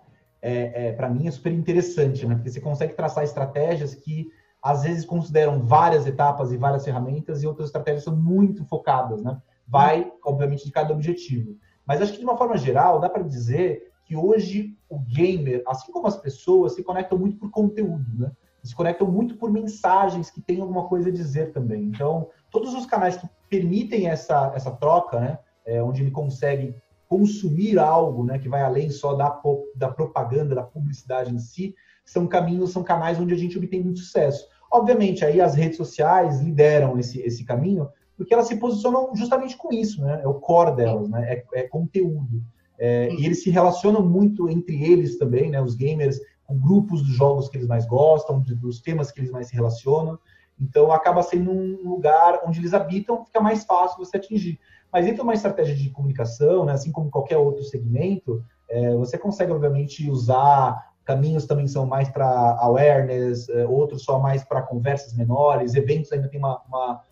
é, 0.45 0.93
para 0.93 1.09
mim 1.09 1.27
é 1.27 1.31
super 1.31 1.53
interessante, 1.53 2.27
né? 2.27 2.35
Porque 2.35 2.51
você 2.51 2.61
consegue 2.61 2.93
traçar 2.93 3.25
estratégias 3.25 3.95
que 3.95 4.29
às 4.63 4.83
vezes 4.83 5.05
consideram 5.05 5.61
várias 5.61 6.07
etapas 6.07 6.53
e 6.53 6.57
várias 6.57 6.85
ferramentas 6.85 7.43
e 7.43 7.47
outras 7.47 7.69
estratégias 7.69 8.05
são 8.05 8.15
muito 8.15 8.65
focadas, 8.65 9.23
né? 9.23 9.41
Vai, 9.67 10.11
obviamente, 10.25 10.65
de 10.65 10.71
cada 10.71 10.93
objetivo. 10.93 11.57
Mas 11.87 12.01
acho 12.01 12.13
que, 12.13 12.19
de 12.19 12.25
uma 12.25 12.37
forma 12.37 12.57
geral, 12.57 13.01
dá 13.01 13.09
para 13.09 13.23
dizer 13.23 13.91
que 14.05 14.15
hoje 14.15 14.77
o 14.89 14.99
gamer, 14.99 15.63
assim 15.67 15.91
como 15.91 16.07
as 16.07 16.17
pessoas, 16.17 16.75
se 16.75 16.83
conectam 16.83 17.19
muito 17.19 17.39
por 17.39 17.51
conteúdo, 17.51 18.07
né? 18.19 18.31
Se 18.63 18.75
conectam 18.75 19.07
muito 19.07 19.37
por 19.37 19.51
mensagens 19.51 20.31
que 20.31 20.41
têm 20.41 20.61
alguma 20.61 20.89
coisa 20.89 21.11
a 21.11 21.13
dizer 21.13 21.53
também. 21.53 21.85
Então, 21.85 22.29
todos 22.51 22.75
os 22.75 22.87
canais 22.87 23.17
que 23.17 23.29
permitem 23.51 24.09
essa, 24.09 24.53
essa 24.55 24.71
troca, 24.71 25.21
né? 25.21 25.39
É, 25.67 25.83
onde 25.83 26.03
ele 26.03 26.11
consegue 26.11 26.75
consumir 27.15 27.79
algo, 27.79 28.25
né? 28.25 28.41
Que 28.41 28.49
vai 28.49 28.63
além 28.63 28.91
só 28.91 29.15
da, 29.15 29.41
da 29.77 29.89
propaganda, 29.89 30.53
da 30.53 30.65
publicidade 30.65 31.33
em 31.33 31.39
si, 31.39 31.73
são 32.05 32.27
caminhos, 32.27 32.73
são 32.73 32.83
canais 32.83 33.21
onde 33.21 33.33
a 33.33 33.37
gente 33.37 33.57
obtém 33.57 33.81
muito 33.81 34.01
sucesso. 34.01 34.49
Obviamente, 34.69 35.25
aí 35.25 35.41
as 35.41 35.55
redes 35.55 35.77
sociais 35.77 36.41
lideram 36.41 36.99
esse, 36.99 37.21
esse 37.21 37.45
caminho, 37.45 37.89
porque 38.17 38.35
elas 38.35 38.49
se 38.49 38.57
posicionam 38.57 39.15
justamente 39.15 39.57
com 39.57 39.73
isso, 39.73 40.03
né? 40.03 40.23
É 40.25 40.27
o 40.27 40.35
core 40.35 40.75
delas, 40.75 41.09
né? 41.09 41.35
É, 41.35 41.61
é 41.61 41.63
conteúdo. 41.69 42.43
É, 42.77 43.09
e 43.13 43.25
eles 43.25 43.45
se 43.45 43.51
relacionam 43.51 44.05
muito 44.05 44.49
entre 44.49 44.83
eles 44.83 45.17
também, 45.17 45.51
né? 45.51 45.63
Os 45.63 45.77
gamers 45.77 46.19
com 46.45 46.59
grupos 46.59 47.01
dos 47.01 47.13
jogos 47.13 47.49
que 47.49 47.57
eles 47.57 47.69
mais 47.69 47.87
gostam, 47.87 48.41
dos 48.41 48.81
temas 48.81 49.13
que 49.13 49.21
eles 49.21 49.31
mais 49.31 49.47
se 49.47 49.55
relacionam. 49.55 50.19
Então 50.61 50.91
acaba 50.91 51.23
sendo 51.23 51.53
um 51.53 51.89
lugar 51.89 52.41
onde 52.45 52.59
eles 52.59 52.75
habitam, 52.75 53.25
fica 53.25 53.41
mais 53.41 53.65
fácil 53.65 53.99
você 53.99 54.17
atingir. 54.17 54.59
Mas 54.95 55.05
dentro 55.05 55.23
de 55.23 55.23
uma 55.25 55.35
estratégia 55.35 55.75
de 55.75 55.91
comunicação, 55.91 56.65
né, 56.65 56.73
assim 56.73 56.93
como 56.93 57.11
qualquer 57.11 57.37
outro 57.37 57.65
segmento, 57.65 58.43
é, 58.69 58.95
você 58.95 59.19
consegue 59.19 59.53
obviamente 59.53 60.09
usar 60.09 60.95
caminhos 61.05 61.47
também 61.47 61.67
são 61.67 61.85
mais 61.85 62.09
para 62.09 62.27
awareness, 62.61 63.49
é, 63.49 63.67
outros 63.67 64.05
só 64.05 64.19
mais 64.19 64.45
para 64.45 64.63
conversas 64.63 65.13
menores, 65.13 65.75
eventos 65.75 66.13
ainda 66.13 66.29
tem 66.29 66.39
uma, 66.39 66.63
uma 66.67 67.03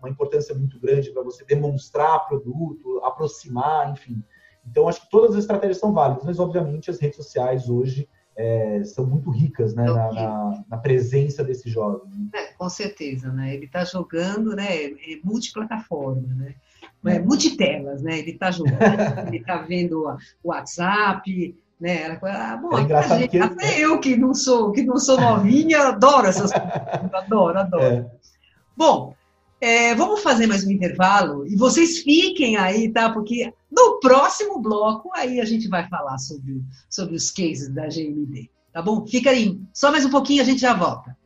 uma 0.00 0.08
importância 0.08 0.54
muito 0.54 0.78
grande 0.80 1.10
para 1.10 1.22
você 1.22 1.44
demonstrar 1.44 2.26
produto, 2.26 3.00
aproximar, 3.04 3.92
enfim. 3.92 4.22
Então, 4.66 4.88
acho 4.88 5.02
que 5.02 5.10
todas 5.10 5.32
as 5.32 5.42
estratégias 5.42 5.78
são 5.78 5.92
válidas, 5.92 6.24
mas, 6.24 6.38
obviamente, 6.38 6.90
as 6.90 7.00
redes 7.00 7.16
sociais 7.16 7.68
hoje 7.68 8.08
é, 8.36 8.82
são 8.84 9.06
muito 9.06 9.30
ricas 9.30 9.74
né, 9.74 9.84
na, 9.84 10.12
na, 10.12 10.64
na, 10.68 10.78
presença 10.78 11.42
desse 11.42 11.70
jovem. 11.70 12.30
É, 12.34 12.52
com 12.52 12.68
certeza, 12.68 13.32
né? 13.32 13.54
Ele 13.54 13.66
está 13.66 13.84
jogando, 13.84 14.54
né? 14.54 14.84
É 14.84 14.90
multiplataforma, 15.24 16.34
né? 16.34 16.54
É, 17.06 17.18
multitelas, 17.20 18.02
né? 18.02 18.18
Ele 18.18 18.32
está 18.32 18.50
jogando, 18.50 18.78
ele 19.28 19.38
está 19.38 19.58
vendo 19.58 20.04
o 20.42 20.48
WhatsApp, 20.48 21.56
né? 21.80 22.18
Ah, 22.22 22.56
bom, 22.56 22.76
é 22.76 23.18
gente, 23.18 23.30
que... 23.30 23.38
até 23.38 23.78
eu 23.78 24.00
que 24.00 24.16
não 24.16 24.34
sou 24.34 24.72
que 24.72 24.82
não 24.82 24.98
sou 24.98 25.20
novinha, 25.20 25.88
adoro 25.88 26.26
essas 26.26 26.50
coisas, 26.50 27.14
adoro, 27.14 27.58
adoro. 27.58 27.84
É. 27.84 28.06
Bom, 28.76 29.14
é, 29.60 29.94
vamos 29.94 30.22
fazer 30.22 30.46
mais 30.46 30.64
um 30.64 30.70
intervalo 30.70 31.46
e 31.46 31.56
vocês 31.56 31.98
fiquem 31.98 32.56
aí, 32.56 32.88
tá? 32.92 33.10
Porque 33.10 33.52
no 33.70 33.98
próximo 34.00 34.60
bloco 34.60 35.10
aí 35.14 35.40
a 35.40 35.44
gente 35.44 35.68
vai 35.68 35.88
falar 35.88 36.18
sobre, 36.18 36.62
sobre 36.88 37.16
os 37.16 37.30
cases 37.30 37.68
da 37.68 37.86
GMD, 37.86 38.48
tá 38.72 38.80
bom? 38.80 39.04
Fica 39.06 39.30
aí, 39.30 39.60
só 39.72 39.90
mais 39.90 40.04
um 40.04 40.10
pouquinho 40.10 40.42
a 40.42 40.46
gente 40.46 40.60
já 40.60 40.74
volta. 40.74 41.17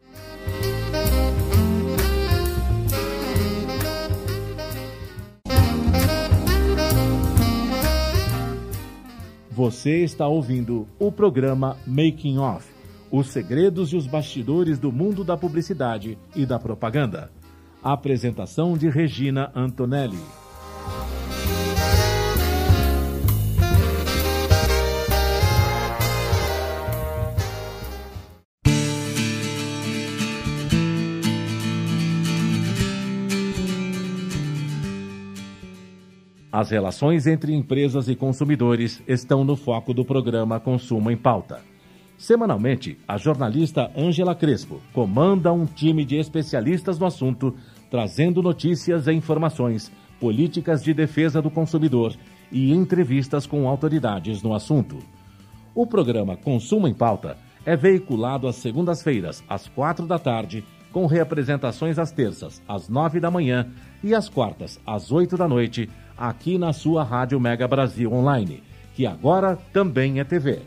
Você 9.55 10.03
está 10.03 10.27
ouvindo 10.27 10.89
o 10.99 11.13
programa 11.13 11.77
Making 11.87 12.39
Off, 12.39 12.67
os 13.11 13.27
segredos 13.27 13.93
e 13.93 13.97
os 13.97 14.07
bastidores 14.07 14.79
do 14.79 14.91
mundo 14.91 15.23
da 15.23 15.37
publicidade 15.37 16.17
e 16.35 16.47
da 16.47 16.59
propaganda 16.59 17.31
apresentação 17.83 18.79
de 18.79 18.89
Regina 18.89 19.53
Antonelli. 19.55 20.17
As 36.63 36.71
relações 36.71 37.27
entre 37.27 37.53
empresas 37.53 38.07
e 38.09 38.15
consumidores 38.15 39.03
estão 39.09 39.43
no 39.43 39.57
foco 39.57 39.93
do 39.93 40.05
programa 40.05 40.61
Consumo 40.61 41.11
em 41.11 41.17
Pauta. 41.17 41.59
Semanalmente, 42.17 42.97
a 43.09 43.19
jornalista 43.19 43.91
Ângela 43.97 44.33
Crespo 44.33 44.81
comanda 44.93 45.53
um 45.53 45.67
time 45.67 46.05
de 46.05 46.19
especialistas 46.19 47.01
no 47.01 47.07
assunto 47.07 47.53
trazendo 47.91 48.41
notícias 48.41 49.09
e 49.09 49.13
informações, 49.13 49.91
políticas 50.21 50.85
de 50.85 50.95
defesa 50.95 51.43
do 51.43 51.51
consumidor 51.51 52.15
e 52.53 52.73
entrevistas 52.73 53.45
com 53.45 53.69
autoridades 53.69 54.41
no 54.41 54.55
assunto. 54.55 55.01
O 55.75 55.85
programa 55.85 56.37
Consumo 56.37 56.87
em 56.87 56.95
Pauta 56.95 57.37
é 57.67 57.75
veiculado 57.77 58.47
às 58.47 58.55
segundas-feiras, 58.55 59.43
às 59.49 59.67
quatro 59.67 60.07
da 60.07 60.17
tarde, 60.17 60.65
com 60.93 61.07
reapresentações 61.07 61.99
às 61.99 62.13
terças, 62.13 62.63
às 62.69 62.89
nove 62.89 63.19
da 63.19 63.31
manhã 63.31 63.67
e 64.05 64.15
às 64.15 64.29
quartas, 64.29 64.79
às 64.87 65.11
oito 65.11 65.37
da 65.37 65.49
noite, 65.49 65.89
aqui 66.17 66.59
na 66.59 66.73
sua 66.73 67.03
Rádio 67.03 67.41
Mega 67.41 67.67
Brasil 67.67 68.13
Online, 68.13 68.63
que 68.95 69.07
agora 69.07 69.57
também 69.73 70.21
é 70.21 70.25
TV. 70.25 70.61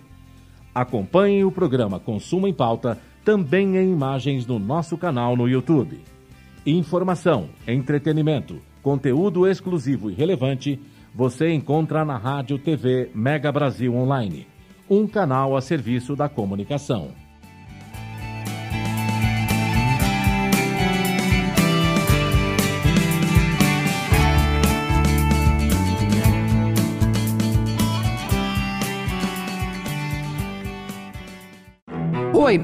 Acompanhe 0.74 1.46
o 1.46 1.52
programa 1.52 2.00
Consumo 2.00 2.48
em 2.48 2.54
Pauta 2.54 2.98
também 3.24 3.78
em 3.78 3.92
imagens 3.92 4.46
no 4.46 4.60
nosso 4.60 4.98
canal 4.98 5.36
no 5.36 5.48
YouTube. 5.48 6.00
Informação, 6.66 7.50
entretenimento, 7.68 8.62
conteúdo 8.82 9.48
exclusivo 9.48 10.12
e 10.12 10.14
relevante 10.14 10.80
você 11.14 11.52
encontra 11.54 12.04
na 12.04 12.18
Rádio 12.18 12.60
TV 12.60 13.10
Mega 13.16 13.52
Brasil 13.52 13.96
Online, 13.96 14.46
um 14.90 15.08
canal 15.08 15.56
a 15.56 15.62
serviço 15.62 16.16
da 16.16 16.28
comunicação. 16.28 17.25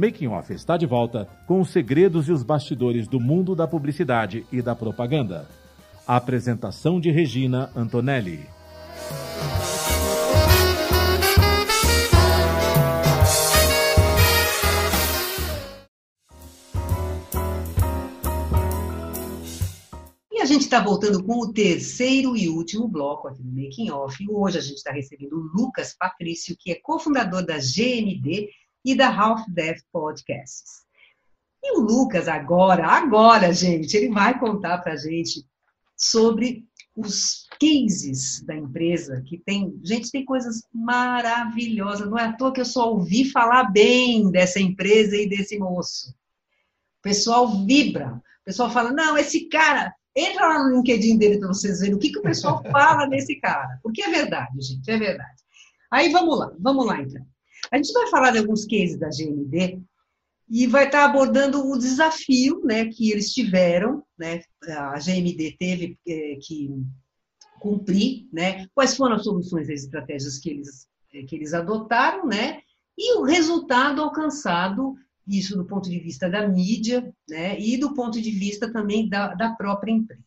Making 0.00 0.28
Off 0.28 0.50
está 0.50 0.78
de 0.78 0.86
volta 0.86 1.28
com 1.46 1.60
os 1.60 1.68
segredos 1.68 2.26
e 2.26 2.32
os 2.32 2.42
bastidores 2.42 3.06
do 3.06 3.20
mundo 3.20 3.54
da 3.54 3.68
publicidade 3.68 4.46
e 4.50 4.62
da 4.62 4.74
propaganda. 4.74 5.46
A 6.06 6.16
apresentação 6.16 6.98
de 6.98 7.10
Regina 7.10 7.70
Antonelli. 7.76 8.46
E 20.32 20.40
a 20.40 20.46
gente 20.46 20.62
está 20.62 20.80
voltando 20.82 21.22
com 21.22 21.40
o 21.40 21.52
terceiro 21.52 22.34
e 22.34 22.48
último 22.48 22.88
bloco 22.88 23.28
aqui 23.28 23.42
no 23.42 23.52
Making 23.52 23.90
Off. 23.90 24.16
Hoje 24.30 24.56
a 24.56 24.62
gente 24.62 24.78
está 24.78 24.92
recebendo 24.92 25.34
o 25.34 25.50
Lucas 25.54 25.94
Patrício, 25.94 26.56
que 26.58 26.72
é 26.72 26.76
cofundador 26.76 27.44
da 27.44 27.58
GMD 27.58 28.48
e 28.84 28.94
da 28.94 29.08
Half 29.08 29.48
Death 29.48 29.80
Podcasts. 29.92 30.84
E 31.62 31.76
o 31.76 31.80
Lucas 31.80 32.26
agora, 32.26 32.86
agora, 32.86 33.52
gente, 33.52 33.94
ele 33.96 34.08
vai 34.08 34.38
contar 34.38 34.78
para 34.78 34.94
a 34.94 34.96
gente 34.96 35.46
sobre 35.96 36.64
os 36.96 37.46
cases 37.60 38.42
da 38.44 38.54
empresa, 38.54 39.22
que 39.26 39.38
tem, 39.38 39.78
gente, 39.82 40.10
tem 40.10 40.24
coisas 40.24 40.62
maravilhosas. 40.72 42.08
Não 42.08 42.18
é 42.18 42.24
à 42.24 42.32
toa 42.32 42.52
que 42.52 42.60
eu 42.60 42.64
só 42.64 42.92
ouvi 42.92 43.30
falar 43.30 43.64
bem 43.64 44.30
dessa 44.30 44.58
empresa 44.58 45.16
e 45.16 45.28
desse 45.28 45.58
moço. 45.58 46.10
O 46.98 47.02
pessoal 47.02 47.64
vibra. 47.64 48.14
O 48.42 48.44
pessoal 48.44 48.70
fala, 48.70 48.90
não, 48.90 49.16
esse 49.16 49.48
cara, 49.48 49.94
entra 50.16 50.48
lá 50.48 50.64
no 50.64 50.76
LinkedIn 50.76 51.18
dele 51.18 51.38
para 51.38 51.48
vocês 51.48 51.80
verem 51.80 51.94
o 51.94 51.98
que, 51.98 52.10
que 52.10 52.18
o 52.18 52.22
pessoal 52.22 52.62
fala 52.70 53.06
desse 53.06 53.36
cara. 53.36 53.78
Porque 53.82 54.02
é 54.02 54.10
verdade, 54.10 54.60
gente, 54.60 54.90
é 54.90 54.98
verdade. 54.98 55.40
Aí 55.90 56.10
vamos 56.10 56.38
lá, 56.38 56.52
vamos 56.58 56.86
lá 56.86 57.00
então. 57.00 57.24
A 57.70 57.76
gente 57.76 57.92
vai 57.92 58.08
falar 58.08 58.32
de 58.32 58.38
alguns 58.38 58.64
cases 58.64 58.98
da 58.98 59.08
GMD 59.08 59.80
e 60.48 60.66
vai 60.66 60.86
estar 60.86 61.04
abordando 61.04 61.64
o 61.70 61.78
desafio 61.78 62.60
né, 62.64 62.86
que 62.86 63.12
eles 63.12 63.32
tiveram, 63.32 64.02
né, 64.18 64.42
a 64.68 64.98
GMD 64.98 65.56
teve 65.56 65.96
é, 66.06 66.36
que 66.42 66.68
cumprir, 67.60 68.26
né, 68.32 68.66
quais 68.74 68.96
foram 68.96 69.14
as 69.14 69.22
soluções 69.22 69.68
e 69.68 69.72
as 69.72 69.84
estratégias 69.84 70.38
que 70.38 70.50
eles, 70.50 70.88
é, 71.14 71.22
que 71.22 71.36
eles 71.36 71.54
adotaram, 71.54 72.26
né, 72.26 72.60
e 72.98 73.16
o 73.18 73.22
resultado 73.22 74.02
alcançado, 74.02 74.96
isso 75.24 75.56
do 75.56 75.64
ponto 75.64 75.88
de 75.88 76.00
vista 76.00 76.28
da 76.28 76.48
mídia, 76.48 77.14
né, 77.28 77.56
e 77.60 77.76
do 77.76 77.94
ponto 77.94 78.20
de 78.20 78.30
vista 78.32 78.72
também 78.72 79.08
da, 79.08 79.32
da 79.34 79.52
própria 79.52 79.92
empresa. 79.92 80.24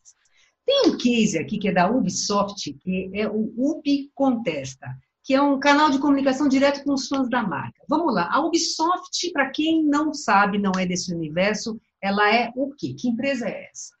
Tem 0.64 0.84
um 0.86 0.96
case 0.96 1.38
aqui 1.38 1.58
que 1.58 1.68
é 1.68 1.72
da 1.72 1.90
Ubisoft, 1.90 2.72
que 2.80 3.10
é 3.12 3.28
o 3.28 3.52
Ubi 3.54 4.10
Contesta 4.14 4.88
que 5.24 5.32
é 5.32 5.40
um 5.40 5.58
canal 5.58 5.88
de 5.90 5.98
comunicação 5.98 6.46
direto 6.46 6.84
com 6.84 6.92
os 6.92 7.08
fãs 7.08 7.30
da 7.30 7.42
marca. 7.42 7.82
Vamos 7.88 8.14
lá, 8.14 8.28
a 8.30 8.44
Ubisoft, 8.44 9.32
para 9.32 9.48
quem 9.48 9.82
não 9.82 10.12
sabe, 10.12 10.58
não 10.58 10.72
é 10.78 10.84
desse 10.84 11.14
universo, 11.14 11.80
ela 12.00 12.32
é 12.32 12.52
o 12.54 12.70
quê? 12.76 12.94
Que 12.94 13.08
empresa 13.08 13.48
é 13.48 13.70
essa? 13.70 13.94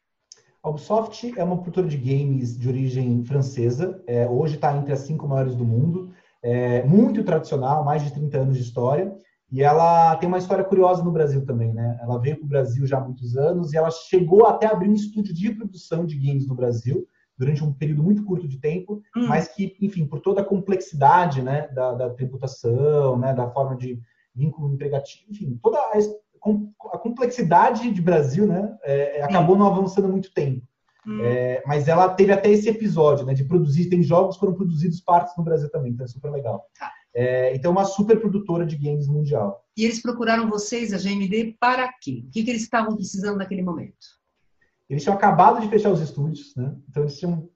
A 0.62 0.68
Ubisoft 0.68 1.32
é 1.34 1.42
uma 1.42 1.56
produtora 1.56 1.88
de 1.88 1.96
games 1.96 2.58
de 2.58 2.68
origem 2.68 3.24
francesa, 3.24 4.02
é, 4.06 4.28
hoje 4.28 4.56
está 4.56 4.76
entre 4.76 4.92
as 4.92 5.00
cinco 5.00 5.26
maiores 5.26 5.54
do 5.54 5.64
mundo, 5.64 6.12
é, 6.42 6.84
muito 6.84 7.24
tradicional, 7.24 7.82
mais 7.82 8.02
de 8.04 8.12
30 8.12 8.38
anos 8.38 8.56
de 8.58 8.62
história, 8.62 9.16
e 9.50 9.62
ela 9.62 10.16
tem 10.16 10.28
uma 10.28 10.38
história 10.38 10.64
curiosa 10.64 11.02
no 11.02 11.12
Brasil 11.12 11.46
também, 11.46 11.72
né? 11.72 11.98
Ela 12.02 12.18
veio 12.18 12.36
para 12.36 12.44
o 12.44 12.48
Brasil 12.48 12.86
já 12.86 12.98
há 12.98 13.00
muitos 13.00 13.36
anos 13.36 13.72
e 13.72 13.76
ela 13.76 13.90
chegou 13.90 14.46
até 14.46 14.66
abrir 14.66 14.90
um 14.90 14.94
estúdio 14.94 15.32
de 15.32 15.54
produção 15.54 16.04
de 16.04 16.18
games 16.18 16.46
no 16.46 16.54
Brasil, 16.54 17.06
durante 17.36 17.64
um 17.64 17.72
período 17.72 18.02
muito 18.02 18.24
curto 18.24 18.46
de 18.46 18.58
tempo, 18.58 19.02
hum. 19.16 19.26
mas 19.26 19.48
que, 19.48 19.76
enfim, 19.80 20.06
por 20.06 20.20
toda 20.20 20.40
a 20.40 20.44
complexidade 20.44 21.42
né, 21.42 21.68
da, 21.68 21.92
da 21.92 22.10
tributação, 22.10 23.18
né, 23.18 23.34
da 23.34 23.50
forma 23.50 23.76
de 23.76 24.00
vínculo 24.34 24.72
empregativo, 24.72 25.24
enfim, 25.30 25.58
toda 25.62 25.78
a, 25.78 25.92
a 26.92 26.98
complexidade 26.98 27.90
de 27.90 28.02
Brasil 28.02 28.46
né, 28.46 28.76
é, 28.82 29.18
é 29.18 29.22
acabou 29.22 29.56
não 29.56 29.66
avançando 29.66 30.08
muito 30.08 30.32
tempo. 30.32 30.62
Hum. 31.06 31.20
É, 31.22 31.62
mas 31.66 31.86
ela 31.86 32.08
teve 32.08 32.32
até 32.32 32.50
esse 32.50 32.68
episódio 32.68 33.26
né, 33.26 33.34
de 33.34 33.44
produzir, 33.44 33.90
tem 33.90 34.02
jogos 34.02 34.36
que 34.36 34.40
foram 34.40 34.54
produzidos 34.54 35.00
partes 35.00 35.36
no 35.36 35.44
Brasil 35.44 35.70
também, 35.70 35.92
então 35.92 36.04
é 36.04 36.08
super 36.08 36.30
legal. 36.30 36.64
Tá. 36.78 36.90
É, 37.14 37.54
então, 37.54 37.70
é 37.70 37.72
uma 37.72 37.84
super 37.84 38.18
produtora 38.18 38.66
de 38.66 38.76
games 38.76 39.06
mundial. 39.06 39.64
E 39.76 39.84
eles 39.84 40.02
procuraram 40.02 40.50
vocês, 40.50 40.92
a 40.92 40.98
GMD, 40.98 41.56
para 41.60 41.88
quê? 42.00 42.24
O 42.26 42.30
que, 42.30 42.42
que 42.42 42.50
eles 42.50 42.62
estavam 42.62 42.96
precisando 42.96 43.38
naquele 43.38 43.62
momento? 43.62 44.06
Eles 44.94 45.02
tinham 45.02 45.16
acabado 45.16 45.60
de 45.60 45.68
fechar 45.68 45.90
os 45.90 46.00
estúdios, 46.00 46.54
né? 46.56 46.72
Então 46.88 47.02
eles 47.02 47.18
tinham 47.18 47.48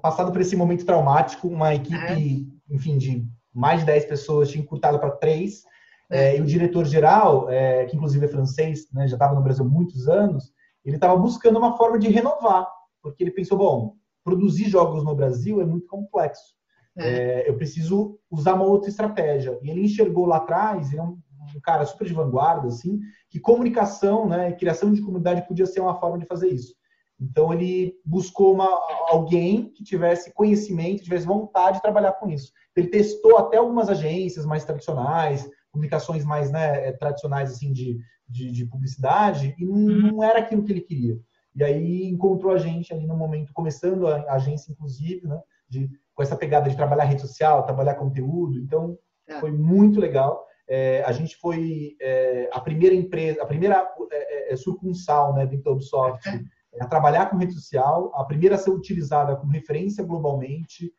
passado 0.00 0.32
por 0.32 0.40
esse 0.40 0.56
momento 0.56 0.86
traumático, 0.86 1.46
uma 1.46 1.74
equipe, 1.74 1.94
é. 1.94 2.74
enfim, 2.74 2.96
de 2.96 3.28
mais 3.54 3.80
de 3.80 3.86
10 3.86 4.06
pessoas 4.06 4.50
tinha 4.50 4.64
encurtado 4.64 4.98
para 4.98 5.10
três. 5.10 5.64
É. 6.10 6.30
É, 6.30 6.38
e 6.38 6.40
o 6.40 6.46
diretor-geral, 6.46 7.50
é, 7.50 7.84
que 7.84 7.94
inclusive 7.94 8.24
é 8.24 8.28
francês, 8.28 8.90
né, 8.90 9.06
já 9.06 9.16
estava 9.16 9.34
no 9.34 9.42
Brasil 9.42 9.66
há 9.66 9.68
muitos 9.68 10.08
anos, 10.08 10.50
ele 10.82 10.96
estava 10.96 11.14
buscando 11.14 11.58
uma 11.58 11.76
forma 11.76 11.98
de 11.98 12.08
renovar, 12.08 12.66
porque 13.02 13.22
ele 13.22 13.32
pensou, 13.32 13.58
bom, 13.58 13.92
produzir 14.24 14.70
jogos 14.70 15.04
no 15.04 15.14
Brasil 15.14 15.60
é 15.60 15.66
muito 15.66 15.86
complexo. 15.88 16.54
É. 16.96 17.42
É, 17.42 17.50
eu 17.50 17.54
preciso 17.54 18.18
usar 18.30 18.54
uma 18.54 18.64
outra 18.64 18.88
estratégia. 18.88 19.58
E 19.62 19.68
ele 19.68 19.84
enxergou 19.84 20.24
lá 20.24 20.38
atrás, 20.38 20.90
ele 20.90 21.00
é 21.00 21.02
um 21.02 21.18
um 21.56 21.60
cara 21.60 21.84
super 21.86 22.06
de 22.06 22.14
vanguarda, 22.14 22.68
assim, 22.68 23.00
que 23.30 23.40
comunicação, 23.40 24.28
né, 24.28 24.52
criação 24.52 24.92
de 24.92 25.00
comunidade 25.00 25.46
podia 25.46 25.66
ser 25.66 25.80
uma 25.80 25.98
forma 25.98 26.18
de 26.18 26.26
fazer 26.26 26.48
isso. 26.48 26.74
Então 27.20 27.52
ele 27.52 27.94
buscou 28.04 28.54
uma, 28.54 28.68
alguém 29.08 29.72
que 29.72 29.82
tivesse 29.82 30.32
conhecimento, 30.32 31.02
tivesse 31.02 31.26
vontade 31.26 31.76
de 31.76 31.82
trabalhar 31.82 32.12
com 32.12 32.28
isso. 32.28 32.52
Ele 32.76 32.88
testou 32.88 33.38
até 33.38 33.56
algumas 33.56 33.88
agências 33.88 34.46
mais 34.46 34.64
tradicionais, 34.64 35.48
publicações 35.72 36.24
mais 36.24 36.50
né, 36.50 36.88
eh, 36.88 36.92
tradicionais 36.92 37.50
assim 37.50 37.72
de, 37.72 37.98
de, 38.28 38.52
de 38.52 38.66
publicidade, 38.66 39.54
e 39.58 39.64
não, 39.64 39.74
uhum. 39.74 40.12
não, 40.12 40.24
era 40.24 40.38
aquilo 40.38 40.62
que 40.62 40.72
ele 40.72 40.80
queria. 40.80 41.18
E 41.56 41.64
aí 41.64 42.04
encontrou 42.04 42.52
a 42.52 42.58
gente 42.58 42.92
ali 42.94 43.06
no 43.06 43.16
momento, 43.16 43.52
começando 43.52 44.06
a 44.06 44.34
agência, 44.34 44.70
inclusive, 44.70 45.26
né, 45.26 45.40
de, 45.68 45.90
com 46.14 46.22
essa 46.22 46.36
pegada 46.36 46.70
de 46.70 46.76
trabalhar 46.76 47.04
rede 47.04 47.20
social, 47.20 47.64
trabalhar 47.64 47.96
conteúdo. 47.96 48.58
Então 48.58 48.96
é. 49.26 49.40
foi 49.40 49.50
muito 49.50 49.98
legal. 49.98 50.46
É, 50.68 51.02
a 51.04 51.12
gente 51.12 51.36
foi 51.36 51.96
é, 52.00 52.48
a 52.52 52.60
primeira 52.60 52.94
empresa, 52.94 53.42
a 53.42 53.46
primeira 53.46 53.88
é, 54.12 54.50
é, 54.50 54.52
é 54.52 54.56
sucursal 54.56 55.34
né, 55.34 55.46
dentro 55.46 55.64
da 55.64 55.70
Ubisoft 55.72 56.22
a 56.80 56.86
trabalhar 56.86 57.26
com 57.26 57.36
rede 57.36 57.52
social, 57.52 58.12
a 58.14 58.24
primeira 58.24 58.54
a 58.54 58.58
ser 58.58 58.70
utilizada 58.70 59.36
como 59.36 59.52
referência 59.52 60.04
globalmente, 60.04 60.92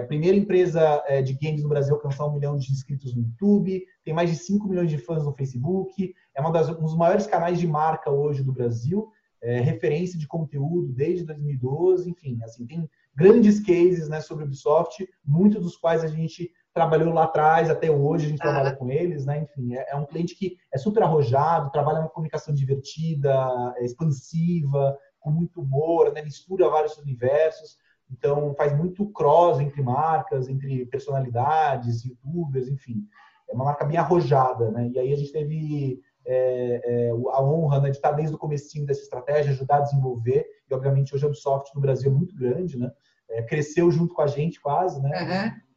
a 0.00 0.06
primeira 0.06 0.36
empresa 0.36 1.02
de 1.24 1.34
games 1.34 1.64
no 1.64 1.68
Brasil 1.68 1.92
a 1.92 1.96
alcançar 1.96 2.26
um 2.26 2.34
milhão 2.34 2.56
de 2.56 2.70
inscritos 2.70 3.14
no 3.14 3.22
YouTube, 3.22 3.84
tem 4.04 4.14
mais 4.14 4.30
de 4.30 4.36
5 4.36 4.68
milhões 4.68 4.88
de 4.88 4.98
fãs 4.98 5.24
no 5.24 5.34
Facebook, 5.34 6.14
é 6.34 6.52
das, 6.52 6.68
um 6.68 6.82
dos 6.82 6.96
maiores 6.96 7.26
canais 7.26 7.58
de 7.58 7.66
marca 7.66 8.08
hoje 8.08 8.44
do 8.44 8.52
Brasil, 8.52 9.10
referência 9.42 10.18
de 10.18 10.26
conteúdo 10.26 10.92
desde 10.92 11.24
2012, 11.24 12.10
enfim, 12.10 12.38
assim, 12.42 12.66
tem 12.66 12.88
grandes 13.14 13.58
cases 13.58 14.08
né, 14.08 14.20
sobre 14.20 14.44
Ubisoft, 14.44 15.08
muitos 15.24 15.60
dos 15.60 15.76
quais 15.76 16.04
a 16.04 16.08
gente 16.08 16.52
trabalhou 16.74 17.12
lá 17.12 17.24
atrás, 17.24 17.70
até 17.70 17.90
hoje 17.90 18.26
a 18.26 18.28
gente 18.28 18.40
ah. 18.40 18.44
trabalha 18.44 18.76
com 18.76 18.90
eles, 18.90 19.24
né? 19.24 19.42
Enfim, 19.42 19.74
é, 19.74 19.90
é, 19.90 19.96
um 19.96 20.06
cliente 20.06 20.34
que 20.34 20.56
é 20.72 20.78
super 20.78 21.02
arrojado, 21.02 21.70
trabalha 21.70 22.00
uma 22.00 22.08
comunicação 22.08 22.54
divertida, 22.54 23.34
é 23.76 23.84
expansiva, 23.84 24.96
com 25.20 25.30
muito 25.30 25.60
humor, 25.60 26.12
né? 26.12 26.22
mistura 26.22 26.68
vários 26.68 26.96
universos. 26.98 27.76
Então, 28.10 28.54
faz 28.54 28.74
muito 28.76 29.10
cross 29.10 29.60
entre 29.60 29.82
marcas, 29.82 30.48
entre 30.48 30.86
personalidades, 30.86 32.04
youtubers, 32.04 32.68
enfim. 32.68 33.02
É 33.50 33.54
uma 33.54 33.66
marca 33.66 33.84
bem 33.84 33.98
arrojada, 33.98 34.70
né? 34.70 34.88
E 34.88 34.98
aí 34.98 35.12
a 35.12 35.16
gente 35.16 35.32
teve 35.32 36.00
é, 36.26 36.80
é, 36.84 37.10
a 37.10 37.42
honra 37.42 37.80
né, 37.80 37.90
de 37.90 37.96
estar 37.96 38.12
desde 38.12 38.34
o 38.34 38.38
comecinho 38.38 38.86
dessa 38.86 39.02
estratégia, 39.02 39.52
ajudar 39.52 39.78
a 39.78 39.82
desenvolver. 39.82 40.46
E, 40.70 40.74
obviamente, 40.74 41.14
hoje 41.14 41.24
a 41.24 41.28
Ubisoft 41.28 41.74
no 41.74 41.80
Brasil 41.80 42.10
é 42.10 42.14
muito 42.14 42.34
grande, 42.34 42.78
né? 42.78 42.90
É, 43.30 43.42
cresceu 43.42 43.90
junto 43.90 44.14
com 44.14 44.22
a 44.22 44.26
gente 44.26 44.58
quase, 44.58 45.02
né? 45.02 45.10
Uhum 45.20 45.67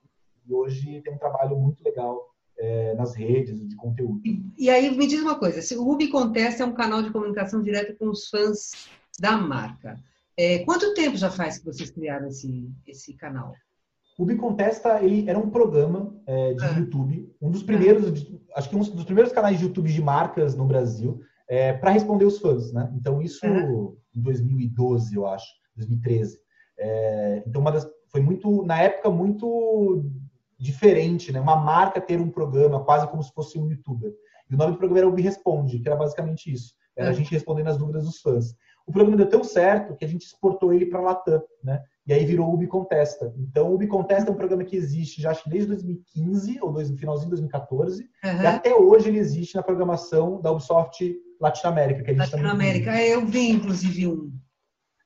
e 0.51 0.53
hoje 0.53 1.01
tem 1.01 1.13
um 1.13 1.17
trabalho 1.17 1.57
muito 1.57 1.81
legal 1.83 2.29
é, 2.59 2.93
nas 2.95 3.15
redes 3.15 3.65
de 3.67 3.75
conteúdo. 3.75 4.21
E, 4.57 4.69
aí 4.69 4.95
me 4.95 5.07
diz 5.07 5.21
uma 5.21 5.39
coisa, 5.39 5.61
se 5.61 5.75
o 5.75 5.83
Ruby 5.83 6.09
Contest 6.09 6.61
é 6.61 6.65
um 6.65 6.73
canal 6.73 7.01
de 7.01 7.09
comunicação 7.09 7.63
direta 7.63 7.95
com 7.95 8.09
os 8.09 8.27
fãs 8.27 8.71
da 9.19 9.37
marca. 9.37 9.97
É, 10.37 10.59
quanto 10.59 10.93
tempo 10.93 11.17
já 11.17 11.31
faz 11.31 11.57
que 11.57 11.65
vocês 11.65 11.89
criaram 11.89 12.27
esse, 12.27 12.69
esse 12.85 13.13
canal? 13.13 13.53
O 14.17 14.37
Contesta 14.37 15.01
ele 15.01 15.27
era 15.27 15.39
um 15.39 15.49
programa 15.49 16.15
é, 16.27 16.53
de 16.53 16.63
ah. 16.63 16.77
YouTube, 16.77 17.33
um 17.41 17.49
dos 17.49 17.63
primeiros, 17.63 18.05
ah. 18.07 18.59
acho 18.59 18.69
que 18.69 18.75
um 18.75 18.79
dos 18.79 19.05
primeiros 19.05 19.33
canais 19.33 19.57
de 19.57 19.65
YouTube 19.65 19.91
de 19.91 20.01
marcas 20.01 20.55
no 20.55 20.65
Brasil, 20.65 21.21
é, 21.47 21.73
para 21.73 21.91
responder 21.91 22.25
os 22.25 22.37
fãs, 22.37 22.71
né? 22.71 22.91
Então 22.95 23.21
isso 23.21 23.39
ah. 23.43 23.95
em 24.15 24.21
2012, 24.21 25.15
eu 25.15 25.25
acho, 25.25 25.47
2013. 25.75 26.37
É, 26.77 27.43
então 27.47 27.61
uma 27.61 27.71
das, 27.71 27.87
foi 28.09 28.21
muito 28.21 28.63
na 28.63 28.79
época 28.79 29.09
muito 29.09 30.05
diferente, 30.62 31.32
né? 31.32 31.41
Uma 31.41 31.56
marca 31.56 32.00
ter 32.00 32.21
um 32.21 32.30
programa 32.30 32.86
quase 32.86 33.08
como 33.08 33.24
se 33.24 33.34
fosse 33.34 33.58
um 33.58 33.67
youtuber. 33.67 34.13
E 34.47 34.54
o 34.54 34.58
nome 34.58 34.74
do 34.74 34.78
programa 34.78 35.00
era 35.00 35.10
Ubi 35.10 35.24
Responde, 35.24 35.80
que 35.80 35.88
era 35.88 35.97
basicamente 35.97 36.52
isso. 36.52 36.76
Era 36.95 37.10
a 37.10 37.12
é. 37.12 37.15
gente 37.15 37.32
respondendo 37.32 37.67
as 37.67 37.78
dúvidas 37.78 38.06
dos 38.06 38.21
fãs. 38.21 38.54
O 38.86 38.91
programa 38.91 39.17
deu 39.17 39.28
tão 39.28 39.43
certo 39.43 39.95
que 39.95 40.06
a 40.06 40.08
gente 40.08 40.26
exportou 40.26 40.71
ele 40.71 40.86
para 40.86 41.00
a 41.00 41.02
Latam, 41.02 41.41
né? 41.63 41.82
E 42.06 42.13
aí 42.13 42.26
virou 42.26 42.47
o 42.47 42.54
Ubi 42.54 42.67
Contesta. 42.67 43.34
Então, 43.38 43.71
o 43.71 43.76
Ubi 43.76 43.88
Contesta 43.88 44.30
é 44.30 44.34
um 44.34 44.38
programa 44.38 44.63
que 44.63 44.76
existe 44.76 45.21
já 45.21 45.32
acho 45.32 45.43
que 45.43 45.50
desde 45.50 45.67
2015 45.69 46.60
ou 46.62 46.71
dois, 46.71 46.91
no 46.91 46.97
finalzinho 46.97 47.26
de 47.26 47.32
2014. 47.32 48.04
Uhum. 48.04 48.41
E 48.41 48.45
até 48.45 48.76
hoje 48.76 49.10
ele 49.10 49.19
existe 49.19 49.56
na 49.56 49.63
programação 49.63 50.41
da 50.41 50.52
Ubisoft 50.52 51.15
Latinoamérica. 51.39 52.04
Que 52.04 52.12
a 52.12 52.13
gente 52.13 52.32
Latinoamérica, 52.32 52.91
é, 52.91 53.15
eu 53.15 53.26
vi 53.26 53.50
inclusive 53.50 54.08
um. 54.08 54.32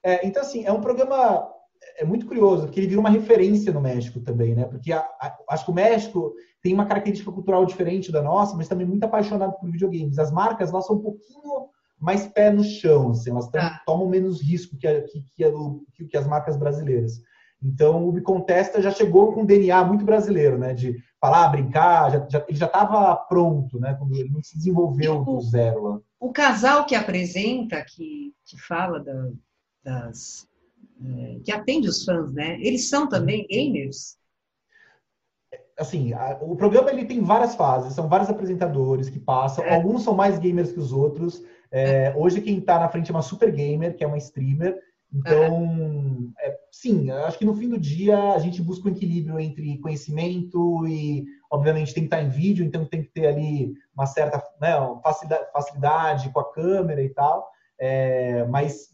É, 0.03 0.25
então, 0.25 0.41
assim, 0.41 0.65
é 0.65 0.71
um 0.71 0.81
programa 0.81 1.49
é 1.97 2.05
muito 2.05 2.25
curioso, 2.25 2.63
porque 2.63 2.79
ele 2.79 2.87
virou 2.87 3.01
uma 3.03 3.09
referência 3.09 3.71
no 3.71 3.81
México 3.81 4.19
também, 4.19 4.53
né? 4.55 4.65
Porque 4.65 4.91
a, 4.91 4.99
a, 4.99 5.35
acho 5.49 5.65
que 5.65 5.71
o 5.71 5.75
México 5.75 6.33
tem 6.61 6.73
uma 6.73 6.85
característica 6.85 7.31
cultural 7.31 7.65
diferente 7.65 8.11
da 8.11 8.21
nossa, 8.21 8.55
mas 8.57 8.67
também 8.67 8.85
muito 8.87 9.03
apaixonado 9.03 9.53
por 9.59 9.69
videogames. 9.71 10.17
As 10.19 10.31
marcas 10.31 10.71
lá 10.71 10.81
são 10.81 10.95
um 10.97 11.01
pouquinho 11.01 11.69
mais 11.99 12.27
pé 12.27 12.51
no 12.51 12.63
chão, 12.63 13.11
assim, 13.11 13.29
elas 13.29 13.47
tão, 13.49 13.61
Ah. 13.61 13.79
tomam 13.85 14.07
menos 14.09 14.41
risco 14.41 14.75
que, 14.77 14.85
a- 14.87 15.01
que, 15.03 15.23
que, 15.35 15.43
a- 15.43 15.51
que- 15.93 16.05
que 16.05 16.17
as 16.17 16.27
marcas 16.27 16.57
brasileiras. 16.57 17.21
Então, 17.63 18.07
o 18.07 18.11
Bicontesta 18.11 18.81
já 18.81 18.91
chegou 18.91 19.31
com 19.33 19.41
um 19.41 19.45
DNA 19.45 19.83
muito 19.85 20.03
brasileiro, 20.05 20.57
né? 20.57 20.73
De 20.73 20.97
falar, 21.21 21.47
brincar, 21.49 22.11
já, 22.11 22.27
já- 22.29 22.45
ele 22.47 22.57
já 22.57 22.65
estava 22.65 23.15
pronto, 23.15 23.79
né? 23.79 23.95
Quando 23.97 24.13
ele 24.15 24.29
não 24.29 24.43
se 24.43 24.57
desenvolveu 24.57 25.23
do 25.23 25.39
zero 25.41 25.81
lá. 25.83 25.99
O 26.19 26.31
casal 26.33 26.85
que 26.85 26.93
apresenta, 26.95 27.81
que, 27.83 28.33
que 28.45 28.59
fala 28.59 28.99
da- 28.99 29.31
das. 29.83 30.47
É, 31.03 31.39
que 31.43 31.51
atende 31.51 31.87
os 31.87 32.03
fãs, 32.03 32.31
né? 32.33 32.57
Eles 32.61 32.89
são 32.89 33.07
também 33.07 33.45
gamers? 33.47 34.17
assim, 35.77 36.13
a- 36.13 36.37
o 36.41 36.55
programa 36.55 36.89
ele 36.89 37.05
tem 37.05 37.21
várias 37.21 37.53
fases, 37.55 37.93
são 37.93 38.07
vários 38.07 38.29
apresentadores 38.29 39.09
que 39.09 39.19
passam, 39.19 39.63
É. 39.63 39.75
alguns 39.75 40.03
são 40.03 40.13
mais 40.15 40.39
gamers 40.39 40.71
que 40.71 40.79
os 40.79 40.93
outros. 40.93 41.43
É, 41.69 42.13
hoje 42.15 42.39
quem 42.41 42.59
está 42.59 42.79
na 42.79 42.87
frente 42.87 43.11
é 43.11 43.13
uma 43.13 43.21
super 43.21 43.51
gamer, 43.51 43.95
que 43.95 44.03
é 44.03 44.07
uma 44.07 44.17
streamer. 44.17 44.79
Então, 45.13 46.33
é, 46.39 46.57
sim, 46.71 47.11
acho 47.11 47.37
que 47.37 47.45
no 47.45 47.55
fim 47.55 47.69
do 47.69 47.77
dia 47.77 48.33
a 48.33 48.39
gente 48.39 48.61
busca 48.61 48.87
um 48.87 48.91
equilíbrio 48.91 49.39
entre 49.39 49.77
conhecimento 49.79 50.87
e, 50.87 51.25
obviamente, 51.51 51.93
tem 51.93 52.03
que 52.03 52.07
estar 52.07 52.21
em 52.21 52.29
vídeo, 52.29 52.65
então 52.65 52.85
tem 52.85 53.03
que 53.03 53.09
ter 53.09 53.27
ali 53.27 53.73
uma 53.93 54.05
certa 54.05 54.41
né, 54.61 54.71
facilidade, 55.03 55.51
facilidade 55.51 56.29
com 56.31 56.39
a 56.39 56.53
câmera 56.53 57.01
e 57.03 57.09
tal. 57.09 57.49
É, 57.77 58.45
mas 58.45 58.89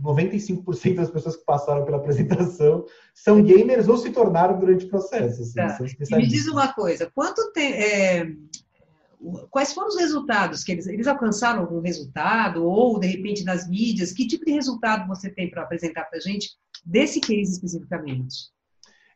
95% 0.00 0.94
das 0.94 1.10
pessoas 1.10 1.36
que 1.36 1.44
passaram 1.44 1.84
pela 1.84 1.96
apresentação 1.96 2.84
são 3.14 3.42
gamers 3.42 3.88
ou 3.88 3.96
se 3.96 4.10
tornaram 4.10 4.58
durante 4.58 4.86
o 4.86 4.88
processo. 4.88 5.42
Assim, 5.42 5.54
Tá. 5.54 6.16
me 6.16 6.26
diz 6.26 6.46
uma 6.46 6.72
coisa, 6.72 7.10
quanto 7.14 7.52
tem, 7.52 7.72
é, 7.72 8.32
quais 9.50 9.72
foram 9.72 9.88
os 9.88 9.98
resultados 9.98 10.62
que 10.62 10.72
eles, 10.72 10.86
eles 10.86 11.06
alcançaram 11.06 11.60
algum 11.60 11.80
resultado 11.80 12.64
ou 12.64 12.98
de 12.98 13.08
repente 13.08 13.44
nas 13.44 13.68
mídias? 13.68 14.12
Que 14.12 14.26
tipo 14.26 14.44
de 14.44 14.52
resultado 14.52 15.06
você 15.08 15.30
tem 15.30 15.50
para 15.50 15.62
apresentar 15.62 16.04
para 16.04 16.18
a 16.18 16.20
gente 16.20 16.50
desse 16.84 17.20
case 17.20 17.52
especificamente? 17.52 18.52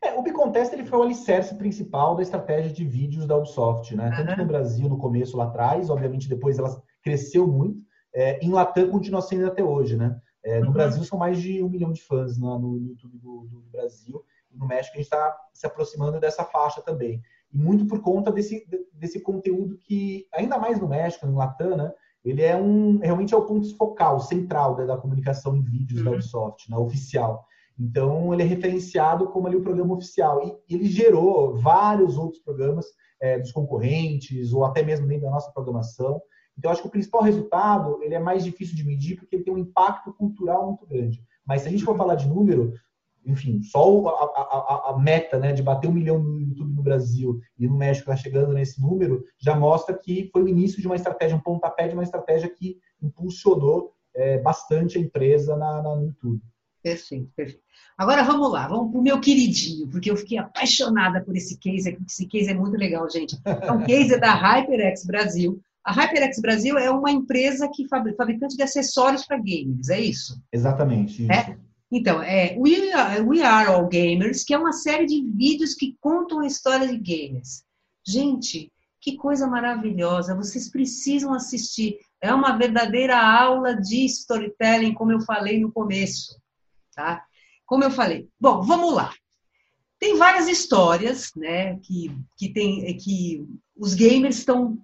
É, 0.02 0.14
o 0.14 0.22
Bicontest 0.22 0.72
ele 0.72 0.84
foi 0.84 0.98
o 0.98 1.02
alicerce 1.04 1.54
principal 1.54 2.16
da 2.16 2.22
estratégia 2.22 2.72
de 2.72 2.84
vídeos 2.84 3.24
da 3.24 3.36
Ubisoft, 3.36 3.94
né? 3.94 4.10
Tanto 4.16 4.30
Aham. 4.32 4.42
no 4.42 4.46
Brasil, 4.46 4.88
no 4.88 4.98
começo, 4.98 5.36
lá 5.36 5.44
atrás, 5.44 5.88
obviamente 5.88 6.28
depois 6.28 6.58
ela 6.58 6.82
cresceu 7.02 7.46
muito. 7.46 7.80
É, 8.12 8.44
em 8.44 8.50
Latam 8.50 8.90
continua 8.90 9.22
sendo 9.22 9.46
até 9.46 9.62
hoje, 9.62 9.96
né? 9.96 10.20
É, 10.44 10.60
no 10.60 10.66
Uhum. 10.66 10.72
Brasil 10.72 11.04
são 11.04 11.18
mais 11.18 11.40
de 11.40 11.62
um 11.62 11.68
milhão 11.68 11.92
de 11.92 12.02
fãs 12.02 12.36
no, 12.38 12.58
no 12.58 12.78
YouTube 12.78 13.18
do, 13.18 13.46
do 13.50 13.60
Brasil. 13.70 14.24
E 14.50 14.58
no 14.58 14.66
México 14.66 14.94
a 14.94 14.98
gente 14.98 15.06
está 15.06 15.36
se 15.52 15.66
aproximando 15.66 16.18
dessa 16.20 16.44
faixa 16.44 16.82
também. 16.82 17.22
E 17.52 17.58
muito 17.58 17.86
por 17.86 18.00
conta 18.00 18.32
desse, 18.32 18.66
desse 18.92 19.20
conteúdo 19.20 19.78
que, 19.78 20.26
ainda 20.32 20.58
mais 20.58 20.80
no 20.80 20.88
México, 20.88 21.26
em 21.26 21.34
Latam, 21.34 21.76
né? 21.76 21.92
Ele 22.24 22.42
é 22.42 22.56
um, 22.56 22.98
realmente 22.98 23.34
é 23.34 23.36
o 23.36 23.44
ponto 23.44 23.76
focal, 23.76 24.20
central 24.20 24.76
da, 24.76 24.84
da 24.86 24.96
comunicação 24.96 25.56
em 25.56 25.62
vídeos 25.62 26.02
da 26.04 26.10
Uhum. 26.10 26.16
Ubisoft, 26.16 26.70
na 26.70 26.78
oficial. 26.78 27.44
Então, 27.78 28.32
ele 28.32 28.42
é 28.42 28.46
referenciado 28.46 29.26
como 29.28 29.48
ali 29.48 29.56
o 29.56 29.62
programa 29.62 29.94
oficial. 29.94 30.40
E 30.68 30.74
ele 30.74 30.86
gerou 30.86 31.56
vários 31.56 32.16
outros 32.16 32.40
programas 32.42 32.86
é, 33.20 33.38
dos 33.38 33.50
concorrentes, 33.50 34.52
ou 34.52 34.64
até 34.64 34.82
mesmo 34.82 35.06
dentro 35.06 35.24
da 35.24 35.30
nossa 35.30 35.50
programação. 35.52 36.22
Então, 36.58 36.70
acho 36.70 36.82
que 36.82 36.88
o 36.88 36.90
principal 36.90 37.22
resultado 37.22 38.02
ele 38.02 38.14
é 38.14 38.18
mais 38.20 38.44
difícil 38.44 38.76
de 38.76 38.84
medir, 38.84 39.16
porque 39.16 39.36
ele 39.36 39.44
tem 39.44 39.52
um 39.54 39.58
impacto 39.58 40.12
cultural 40.12 40.66
muito 40.66 40.86
grande. 40.86 41.22
Mas 41.46 41.62
se 41.62 41.68
a 41.68 41.70
gente 41.70 41.84
for 41.84 41.96
falar 41.96 42.14
de 42.14 42.28
número, 42.28 42.72
enfim, 43.24 43.62
só 43.62 44.06
a- 44.08 44.90
a- 44.90 44.90
a 44.94 44.98
meta 44.98 45.38
né, 45.38 45.52
de 45.52 45.62
bater 45.62 45.88
um 45.88 45.92
milhão 45.92 46.18
no 46.18 46.40
YouTube 46.40 46.74
no 46.74 46.82
Brasil 46.82 47.38
e 47.58 47.66
no 47.68 47.76
México 47.76 48.10
está 48.10 48.20
chegando 48.22 48.52
nesse 48.52 48.80
número, 48.80 49.24
já 49.38 49.54
mostra 49.56 49.96
que 49.96 50.28
foi 50.32 50.42
o 50.42 50.48
início 50.48 50.80
de 50.80 50.86
uma 50.86 50.96
estratégia, 50.96 51.36
um 51.36 51.40
pontapé 51.40 51.86
de 51.88 51.94
uma 51.94 52.02
estratégia 52.02 52.48
que 52.48 52.78
impulsionou 53.00 53.92
é, 54.14 54.38
bastante 54.38 54.98
a 54.98 55.00
empresa 55.00 55.56
na, 55.56 55.82
na- 55.82 55.96
no 55.96 56.06
YouTube. 56.06 56.40
Perfeito, 56.82 57.30
perfeito. 57.36 57.62
Agora 57.96 58.24
vamos 58.24 58.50
lá, 58.50 58.66
vamos 58.66 58.90
para 58.90 58.98
o 59.00 59.02
meu 59.02 59.20
queridinho, 59.20 59.88
porque 59.88 60.10
eu 60.10 60.16
fiquei 60.16 60.36
apaixonada 60.36 61.22
por 61.24 61.34
esse 61.36 61.56
case 61.58 61.88
aqui, 61.88 62.02
esse 62.06 62.26
case 62.26 62.50
é 62.50 62.54
muito 62.54 62.76
legal, 62.76 63.08
gente. 63.08 63.38
É 63.44 63.70
um 63.72 63.84
case 63.84 64.18
da 64.18 64.34
HyperX 64.34 65.06
Brasil. 65.06 65.60
A 65.84 65.92
HyperX 65.92 66.40
Brasil 66.40 66.78
é 66.78 66.90
uma 66.90 67.10
empresa 67.10 67.68
que 67.68 67.88
fabri- 67.88 68.14
fabricante 68.14 68.56
de 68.56 68.62
acessórios 68.62 69.24
para 69.26 69.38
gamers, 69.38 69.88
é 69.88 70.00
isso? 70.00 70.40
Exatamente. 70.52 71.22
Isso. 71.22 71.32
É? 71.32 71.58
Então, 71.90 72.22
é 72.22 72.56
We 72.56 72.92
Are, 72.92 73.20
We 73.20 73.42
Are 73.42 73.68
All 73.68 73.88
Gamers, 73.88 74.44
que 74.44 74.54
é 74.54 74.58
uma 74.58 74.72
série 74.72 75.06
de 75.06 75.22
vídeos 75.22 75.74
que 75.74 75.96
contam 76.00 76.40
a 76.40 76.46
história 76.46 76.86
de 76.88 76.96
gamers. 76.96 77.64
Gente, 78.06 78.72
que 79.00 79.16
coisa 79.16 79.46
maravilhosa! 79.46 80.34
Vocês 80.34 80.70
precisam 80.70 81.34
assistir. 81.34 81.98
É 82.20 82.32
uma 82.32 82.56
verdadeira 82.56 83.20
aula 83.20 83.74
de 83.74 84.04
storytelling, 84.06 84.94
como 84.94 85.10
eu 85.12 85.20
falei 85.20 85.60
no 85.60 85.72
começo, 85.72 86.40
tá? 86.94 87.24
Como 87.66 87.82
eu 87.82 87.90
falei. 87.90 88.28
Bom, 88.40 88.62
vamos 88.62 88.94
lá. 88.94 89.12
Tem 89.98 90.16
várias 90.16 90.48
histórias, 90.48 91.32
né, 91.36 91.78
que, 91.80 92.16
que 92.36 92.48
tem 92.48 92.96
que 92.96 93.44
os 93.76 93.94
gamers 93.94 94.38
estão 94.38 94.78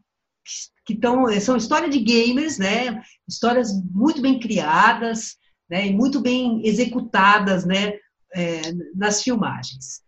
que 0.84 0.94
estão 0.94 1.28
são 1.40 1.56
histórias 1.56 1.90
de 1.90 2.00
gamers, 2.00 2.58
né? 2.58 3.02
Histórias 3.28 3.70
muito 3.92 4.20
bem 4.22 4.40
criadas, 4.40 5.36
né, 5.68 5.86
e 5.86 5.92
muito 5.92 6.20
bem 6.20 6.66
executadas 6.66 7.64
né, 7.64 7.92
é, 8.34 8.72
nas 8.94 9.22
filmagens. 9.22 10.02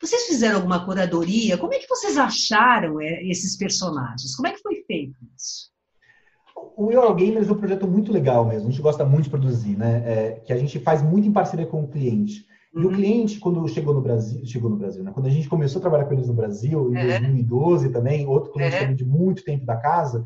Vocês 0.00 0.26
fizeram 0.26 0.56
alguma 0.56 0.84
curadoria? 0.84 1.56
Como 1.56 1.72
é 1.72 1.78
que 1.78 1.88
vocês 1.88 2.16
acharam 2.16 3.00
é, 3.00 3.22
esses 3.24 3.56
personagens? 3.56 4.34
Como 4.34 4.48
é 4.48 4.52
que 4.52 4.60
foi 4.60 4.82
feito 4.86 5.16
isso? 5.36 5.72
O 6.76 6.90
Eurogamers 6.90 7.48
é 7.48 7.52
um 7.52 7.58
projeto 7.58 7.86
muito 7.86 8.12
legal 8.12 8.44
mesmo, 8.44 8.68
a 8.68 8.70
gente 8.70 8.82
gosta 8.82 9.04
muito 9.04 9.24
de 9.24 9.30
produzir, 9.30 9.76
né? 9.76 10.02
É, 10.06 10.32
que 10.40 10.52
a 10.52 10.56
gente 10.56 10.78
faz 10.80 11.02
muito 11.02 11.28
em 11.28 11.32
parceria 11.32 11.66
com 11.66 11.84
o 11.84 11.88
cliente. 11.88 12.46
E 12.74 12.78
Uhum. 12.78 12.86
o 12.86 12.92
cliente, 12.92 13.38
quando 13.38 13.66
chegou 13.68 13.94
no 13.94 14.00
Brasil, 14.00 14.44
chegou 14.44 14.68
no 14.68 14.76
Brasil, 14.76 15.04
né? 15.04 15.12
Quando 15.14 15.26
a 15.26 15.30
gente 15.30 15.48
começou 15.48 15.78
a 15.78 15.82
trabalhar 15.82 16.06
com 16.06 16.12
eles 16.14 16.26
no 16.26 16.34
Brasil, 16.34 16.92
em 16.92 16.96
É. 16.98 17.20
2012 17.20 17.90
também, 17.90 18.26
outro 18.26 18.50
cliente 18.50 18.74
É. 18.76 18.80
também 18.80 18.96
de 18.96 19.04
muito 19.04 19.44
tempo 19.44 19.64
da 19.64 19.76
casa, 19.76 20.24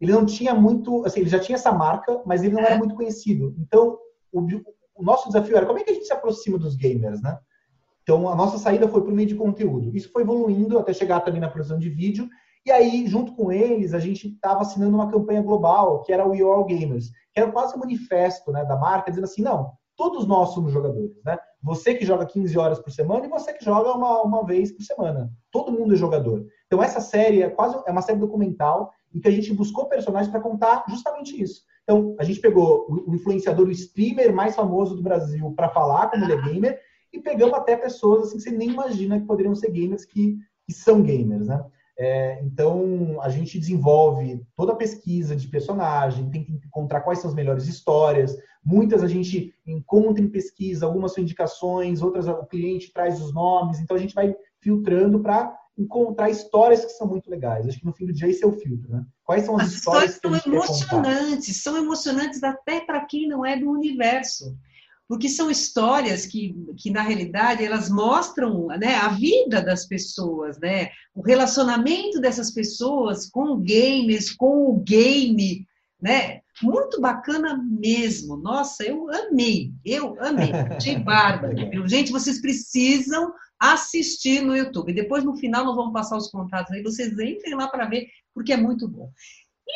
ele 0.00 0.10
não 0.12 0.26
tinha 0.26 0.54
muito, 0.54 1.04
assim, 1.06 1.20
ele 1.20 1.28
já 1.30 1.38
tinha 1.38 1.54
essa 1.54 1.70
marca, 1.72 2.20
mas 2.26 2.42
ele 2.42 2.54
não 2.54 2.60
É. 2.62 2.66
era 2.66 2.78
muito 2.78 2.94
conhecido. 2.96 3.54
Então, 3.58 3.96
o, 4.32 4.40
o 4.96 5.02
nosso 5.04 5.28
desafio 5.28 5.56
era 5.56 5.66
como 5.66 5.78
é 5.78 5.84
que 5.84 5.90
a 5.90 5.94
gente 5.94 6.06
se 6.06 6.12
aproxima 6.12 6.58
dos 6.58 6.74
gamers, 6.74 7.22
né? 7.22 7.38
Então, 8.02 8.28
a 8.28 8.34
nossa 8.34 8.58
saída 8.58 8.88
foi 8.88 9.02
por 9.02 9.12
meio 9.12 9.28
de 9.28 9.34
conteúdo. 9.36 9.96
Isso 9.96 10.10
foi 10.12 10.22
evoluindo 10.22 10.78
até 10.78 10.92
chegar 10.92 11.20
também 11.20 11.40
na 11.40 11.48
produção 11.48 11.78
de 11.78 11.88
vídeo. 11.88 12.28
E 12.66 12.70
aí, 12.72 13.06
junto 13.06 13.34
com 13.34 13.52
eles, 13.52 13.94
a 13.94 13.98
gente 13.98 14.28
estava 14.28 14.60
assinando 14.62 14.94
uma 14.96 15.10
campanha 15.10 15.40
global, 15.42 16.02
que 16.02 16.12
era 16.12 16.26
o 16.26 16.30
We 16.30 16.38
Are 16.38 16.44
All 16.46 16.64
Gamers, 16.64 17.10
que 17.32 17.40
era 17.40 17.50
quase 17.52 17.74
um 17.76 17.78
manifesto 17.78 18.50
né, 18.52 18.64
da 18.64 18.76
marca, 18.76 19.10
dizendo 19.10 19.24
assim, 19.24 19.42
não, 19.42 19.72
todos 19.96 20.26
nós 20.26 20.50
somos 20.50 20.72
jogadores, 20.72 21.12
né? 21.24 21.38
Você 21.64 21.94
que 21.94 22.04
joga 22.04 22.26
15 22.26 22.58
horas 22.58 22.78
por 22.78 22.90
semana 22.90 23.24
e 23.24 23.28
você 23.28 23.52
que 23.54 23.64
joga 23.64 23.90
uma, 23.92 24.22
uma 24.22 24.44
vez 24.44 24.70
por 24.70 24.82
semana. 24.82 25.32
Todo 25.50 25.72
mundo 25.72 25.94
é 25.94 25.96
jogador. 25.96 26.44
Então, 26.66 26.82
essa 26.82 27.00
série 27.00 27.40
é 27.40 27.48
quase 27.48 27.80
é 27.86 27.90
uma 27.90 28.02
série 28.02 28.18
documental 28.18 28.92
em 29.14 29.18
que 29.18 29.28
a 29.28 29.30
gente 29.30 29.52
buscou 29.54 29.86
personagens 29.86 30.30
para 30.30 30.42
contar 30.42 30.84
justamente 30.88 31.40
isso. 31.40 31.62
Então, 31.82 32.14
a 32.18 32.24
gente 32.24 32.40
pegou 32.40 32.86
o 32.90 33.14
influenciador, 33.14 33.66
o 33.66 33.70
streamer 33.70 34.34
mais 34.34 34.54
famoso 34.54 34.94
do 34.94 35.02
Brasil 35.02 35.52
para 35.56 35.70
falar 35.70 36.10
como 36.10 36.24
ele 36.24 36.34
é 36.34 36.42
gamer, 36.42 36.80
e 37.10 37.20
pegamos 37.20 37.54
até 37.54 37.76
pessoas 37.76 38.24
assim, 38.24 38.36
que 38.36 38.42
você 38.42 38.50
nem 38.50 38.70
imagina 38.70 39.18
que 39.18 39.26
poderiam 39.26 39.54
ser 39.54 39.70
gamers 39.70 40.04
que, 40.04 40.36
que 40.66 40.72
são 40.72 41.02
gamers, 41.02 41.46
né? 41.46 41.64
É, 41.96 42.42
então, 42.42 43.20
a 43.22 43.28
gente 43.28 43.58
desenvolve 43.58 44.44
toda 44.56 44.72
a 44.72 44.76
pesquisa 44.76 45.36
de 45.36 45.46
personagem, 45.46 46.28
tenta 46.30 46.50
encontrar 46.50 47.02
quais 47.02 47.20
são 47.20 47.30
as 47.30 47.36
melhores 47.36 47.66
histórias. 47.66 48.36
Muitas 48.64 49.02
a 49.02 49.06
gente 49.06 49.54
encontra 49.66 50.22
em 50.22 50.28
pesquisa, 50.28 50.86
algumas 50.86 51.12
são 51.12 51.22
indicações, 51.22 52.02
outras 52.02 52.26
o 52.26 52.46
cliente 52.46 52.92
traz 52.92 53.20
os 53.20 53.32
nomes. 53.32 53.78
Então, 53.78 53.96
a 53.96 54.00
gente 54.00 54.14
vai 54.14 54.34
filtrando 54.60 55.20
para 55.20 55.56
encontrar 55.76 56.30
histórias 56.30 56.84
que 56.84 56.92
são 56.92 57.06
muito 57.06 57.30
legais. 57.30 57.66
Acho 57.66 57.78
que 57.78 57.86
no 57.86 57.92
fim 57.92 58.06
do 58.06 58.12
dia 58.12 58.28
esse 58.28 58.44
é 58.44 58.46
o 58.46 58.52
filtro, 58.52 58.90
né? 58.92 59.04
Quais 59.24 59.44
são 59.44 59.56
as, 59.56 59.68
As 59.68 59.72
histórias, 59.72 60.14
histórias 60.14 60.42
que 60.42 60.50
são 60.50 60.52
emocionantes, 60.54 61.62
são 61.62 61.76
emocionantes 61.76 62.42
até 62.42 62.80
para 62.80 63.04
quem 63.04 63.28
não 63.28 63.44
é 63.44 63.56
do 63.56 63.70
universo. 63.70 64.56
Porque 65.08 65.28
são 65.28 65.50
histórias 65.50 66.24
que, 66.24 66.54
que, 66.78 66.90
na 66.90 67.02
realidade, 67.02 67.64
elas 67.64 67.90
mostram 67.90 68.68
né, 68.68 68.94
a 68.94 69.08
vida 69.08 69.60
das 69.60 69.86
pessoas, 69.86 70.58
né? 70.58 70.90
o 71.14 71.22
relacionamento 71.22 72.20
dessas 72.20 72.50
pessoas 72.50 73.28
com 73.30 73.60
gamers, 73.60 74.32
com 74.32 74.70
o 74.70 74.80
game, 74.80 75.66
né? 76.00 76.40
Muito 76.62 77.00
bacana 77.00 77.56
mesmo. 77.56 78.36
Nossa, 78.36 78.84
eu 78.84 79.08
amei, 79.10 79.72
eu 79.84 80.16
amei. 80.20 80.52
Achei 80.52 80.98
bárbaro. 81.02 81.54
Gente, 81.88 82.12
vocês 82.12 82.40
precisam 82.40 83.32
assistir 83.58 84.42
no 84.42 84.56
YouTube. 84.56 84.92
Depois, 84.92 85.24
no 85.24 85.36
final, 85.36 85.64
nós 85.64 85.76
vamos 85.76 85.92
passar 85.92 86.16
os 86.16 86.30
contatos 86.30 86.72
aí. 86.72 86.82
Vocês 86.82 87.12
entrem 87.12 87.54
lá 87.54 87.68
para 87.68 87.86
ver, 87.86 88.08
porque 88.34 88.52
é 88.52 88.56
muito 88.56 88.88
bom. 88.88 89.10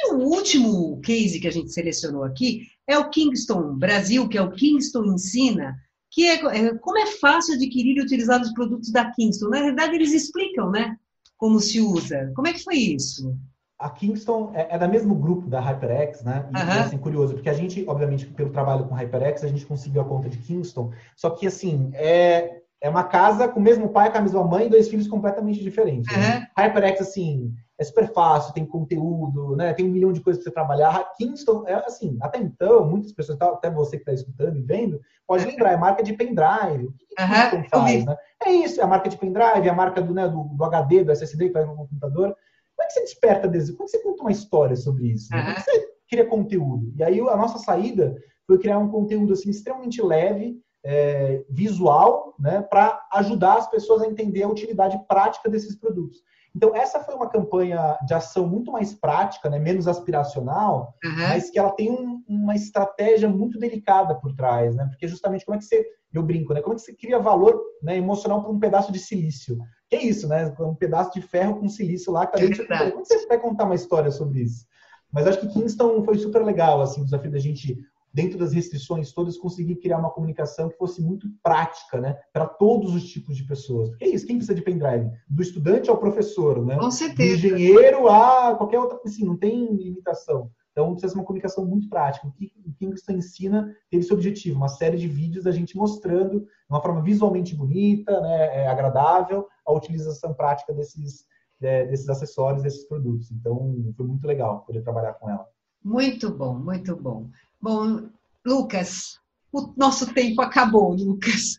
E 0.01 0.13
o 0.13 0.19
último 0.19 1.01
case 1.01 1.41
que 1.41 1.49
a 1.49 1.53
gente 1.53 1.73
selecionou 1.73 2.23
aqui 2.23 2.63
é 2.87 2.97
o 2.97 3.11
Kingston 3.11 3.75
Brasil, 3.75 4.29
que 4.29 4.39
é 4.39 4.43
o 4.43 4.53
Kingston 4.53 5.05
Ensina, 5.07 5.77
que 6.11 6.25
é, 6.25 6.35
é 6.35 6.75
como 6.79 6.99
é 6.99 7.07
fácil 7.07 7.55
adquirir 7.55 7.97
e 7.97 8.03
utilizar 8.03 8.41
os 8.41 8.53
produtos 8.53 8.93
da 8.93 9.11
Kingston. 9.11 9.49
Na 9.49 9.61
verdade, 9.61 9.97
eles 9.97 10.13
explicam, 10.13 10.71
né? 10.71 10.97
Como 11.37 11.59
se 11.59 11.81
usa. 11.81 12.33
Como 12.35 12.47
é 12.47 12.53
que 12.53 12.63
foi 12.63 12.77
isso? 12.77 13.37
a 13.79 13.89
Kingston 13.89 14.51
é, 14.55 14.75
é 14.75 14.79
da 14.79 14.89
mesmo 14.89 15.15
grupo 15.15 15.49
da 15.49 15.61
HyperX, 15.61 16.25
né? 16.25 16.49
E, 16.51 16.57
e, 16.57 16.79
assim, 16.81 16.99
curioso, 16.99 17.35
porque 17.35 17.49
a 17.49 17.55
gente, 17.55 17.85
obviamente, 17.87 18.27
pelo 18.27 18.51
trabalho 18.51 18.87
com 18.87 18.95
HyperX, 18.95 19.45
a 19.45 19.49
gente 19.49 19.65
conseguiu 19.65 20.03
a 20.03 20.05
conta 20.05 20.29
de 20.29 20.37
Kingston, 20.39 20.91
só 21.15 21.31
que, 21.31 21.47
assim, 21.47 21.91
é, 21.95 22.61
é 22.81 22.89
uma 22.89 23.05
casa 23.05 23.47
com 23.47 23.61
o 23.61 23.63
mesmo 23.63 23.89
pai, 23.91 24.11
com 24.11 24.19
a 24.19 24.23
mesma 24.23 24.43
mãe, 24.43 24.67
e 24.67 24.71
dois 24.71 24.89
filhos 24.89 25.07
completamente 25.07 25.63
diferentes. 25.63 26.15
Né? 26.17 26.49
HyperX, 26.59 27.01
assim, 27.03 27.55
é 27.79 27.85
super 27.85 28.13
fácil, 28.13 28.53
tem 28.53 28.67
conteúdo, 28.67 29.55
né? 29.55 29.73
Tem 29.73 29.87
um 29.87 29.91
milhão 29.91 30.13
de 30.13 30.21
coisas 30.21 30.43
para 30.43 30.51
você 30.51 30.55
trabalhar. 30.55 31.13
Kingston, 31.17 31.65
é 31.67 31.75
assim, 31.75 32.19
até 32.21 32.39
então, 32.39 32.85
muitas 32.85 33.13
pessoas, 33.13 33.39
tá, 33.39 33.47
até 33.47 33.71
você 33.71 33.97
que 33.97 34.03
está 34.03 34.13
escutando 34.13 34.59
e 34.59 34.63
vendo, 34.63 35.01
pode 35.27 35.47
lembrar, 35.47 35.73
é 35.73 35.77
marca 35.77 36.03
de 36.03 36.13
pendrive. 36.13 36.87
O 36.87 36.93
que, 36.93 37.07
que 37.07 37.23
Aham, 37.23 37.51
Kingston 37.51 37.81
faz, 37.81 38.05
né? 38.05 38.17
É 38.45 38.51
isso, 38.51 38.81
é 38.81 38.85
a 38.85 38.87
marca 38.87 39.09
de 39.09 39.17
pendrive, 39.17 39.67
é 39.67 39.71
a 39.71 39.75
marca 39.75 40.03
do, 40.03 40.13
né, 40.13 40.29
do, 40.29 40.45
do 40.45 40.65
HD, 40.65 41.05
do 41.05 41.13
SSD 41.13 41.49
que 41.49 41.53
vai 41.53 41.65
no 41.65 41.77
computador. 41.77 42.37
Como 42.77 42.85
é 42.85 42.87
que 42.87 42.93
você 42.93 43.01
desperta 43.01 43.47
desejo? 43.47 43.77
Como 43.77 43.89
é 43.89 43.91
que 43.91 43.97
você 43.97 44.03
conta 44.03 44.23
uma 44.23 44.33
história 44.33 44.77
sobre 44.77 45.07
isso? 45.13 45.33
né? 45.33 45.41
Como 45.41 45.53
é 45.53 45.55
que 45.55 45.61
você 45.63 45.89
cria 46.11 46.27
conteúdo? 46.27 46.93
E 46.97 47.05
aí 47.05 47.21
a 47.21 47.37
nossa 47.37 47.59
saída 47.59 48.17
foi 48.45 48.59
criar 48.59 48.79
um 48.79 48.89
conteúdo 48.89 49.35
assim 49.35 49.51
extremamente 49.51 50.03
leve, 50.03 50.61
é, 50.85 51.45
visual, 51.49 52.35
né, 52.39 52.63
para 52.63 53.07
ajudar 53.13 53.59
as 53.59 53.71
pessoas 53.71 54.03
a 54.03 54.07
entender 54.07 54.43
a 54.43 54.49
utilidade 54.49 54.99
prática 55.07 55.49
desses 55.49 55.77
produtos. 55.77 56.23
Então 56.55 56.75
essa 56.75 57.01
foi 57.01 57.15
uma 57.15 57.29
campanha 57.29 57.97
de 58.07 58.15
ação 58.15 58.47
muito 58.47 58.73
mais 58.73 58.93
prática, 58.95 59.49
né, 59.51 59.59
menos 59.59 59.87
aspiracional, 59.87 60.95
Aham. 61.05 61.29
mas 61.29 61.51
que 61.51 61.59
ela 61.59 61.71
tem 61.71 61.91
um- 61.91 62.23
uma 62.29 62.55
estratégia 62.55 63.29
muito 63.29 63.59
delicada 63.59 64.15
por 64.15 64.35
trás, 64.35 64.75
né? 64.75 64.87
Porque 64.89 65.07
justamente 65.07 65.45
como 65.45 65.57
é 65.57 65.59
que 65.59 65.65
você, 65.67 65.87
eu 66.13 66.23
brinco, 66.23 66.53
né? 66.55 66.61
Como 66.61 66.75
é 66.75 66.77
que 66.77 66.83
você 66.83 66.95
cria 66.95 67.19
valor 67.19 67.61
né, 67.83 67.97
emocional 67.97 68.43
para 68.43 68.51
um 68.51 68.59
pedaço 68.59 68.91
de 68.91 68.99
silício? 68.99 69.59
Que 69.89 69.97
é 69.97 70.03
isso, 70.03 70.27
né? 70.29 70.53
Um 70.61 70.75
pedaço 70.75 71.13
de 71.13 71.23
ferro 71.23 71.57
com 71.61 71.69
silício 71.69 72.13
lá, 72.13 72.27
que 72.27 72.33
tá 72.33 72.39
dentro. 72.39 72.67
Como 72.93 73.05
você 73.05 73.27
vai 73.27 73.39
contar 73.39 73.65
uma 73.65 73.75
história 73.75 74.11
sobre 74.11 74.41
isso? 74.43 74.67
Mas 75.13 75.27
acho 75.27 75.41
que 75.41 75.49
Kingston 75.49 76.03
foi 76.05 76.19
super 76.19 76.45
legal, 76.45 76.81
assim, 76.83 77.01
o 77.01 77.05
desafio 77.05 77.31
da 77.31 77.39
gente, 77.39 77.79
dentro 78.13 78.39
das 78.39 78.53
restrições 78.53 79.13
todas, 79.13 79.37
conseguir 79.37 79.77
criar 79.77 79.99
uma 79.99 80.11
comunicação 80.11 80.69
que 80.69 80.77
fosse 80.77 81.03
muito 81.03 81.29
prática, 81.43 82.01
né? 82.01 82.19
Para 82.33 82.47
todos 82.47 82.95
os 82.95 83.05
tipos 83.05 83.37
de 83.37 83.45
pessoas. 83.45 83.91
Porque 83.91 84.05
é 84.05 84.09
isso, 84.09 84.27
quem 84.27 84.37
precisa 84.37 84.55
de 84.55 84.63
pendrive? 84.63 85.11
Do 85.29 85.43
estudante 85.43 85.91
ao 85.91 85.99
professor, 85.99 86.65
né? 86.65 86.77
Com 86.77 86.89
do 86.89 86.93
certeza. 86.93 87.47
engenheiro 87.47 88.09
a 88.09 88.55
qualquer 88.57 88.79
outra, 88.79 88.99
assim, 89.05 89.25
não 89.25 89.37
tem 89.37 89.75
limitação. 89.75 90.51
Então 90.79 90.93
precisa 90.93 91.13
ser 91.13 91.19
uma 91.19 91.25
comunicação 91.25 91.67
muito 91.67 91.89
prática. 91.89 92.29
O 92.29 92.31
que 92.31 92.53
o 92.65 92.73
Kingston 92.73 93.15
ensina 93.15 93.75
teve 93.91 94.05
esse 94.05 94.13
objetivo, 94.13 94.57
uma 94.57 94.69
série 94.69 94.97
de 94.97 95.09
vídeos 95.09 95.45
da 95.45 95.51
gente 95.51 95.77
mostrando 95.77 96.41
de 96.41 96.47
uma 96.71 96.81
forma 96.81 97.03
visualmente 97.03 97.53
bonita, 97.53 98.21
né, 98.21 98.63
é, 98.63 98.69
agradável, 98.69 99.49
a 99.67 99.73
utilização 99.73 100.33
prática 100.33 100.73
desses, 100.73 101.27
é, 101.61 101.85
desses 101.87 102.09
acessórios, 102.09 102.63
desses 102.63 102.87
produtos. 102.87 103.33
Então 103.33 103.75
foi 103.97 104.07
muito 104.07 104.25
legal 104.25 104.61
poder 104.61 104.83
trabalhar 104.83 105.15
com 105.15 105.29
ela. 105.29 105.45
Muito 105.83 106.31
bom, 106.31 106.57
muito 106.57 106.95
bom. 106.95 107.29
Bom, 107.61 108.09
Lucas, 108.47 109.19
o 109.53 109.73
nosso 109.77 110.13
tempo 110.15 110.41
acabou, 110.41 110.93
Lucas. 110.93 111.59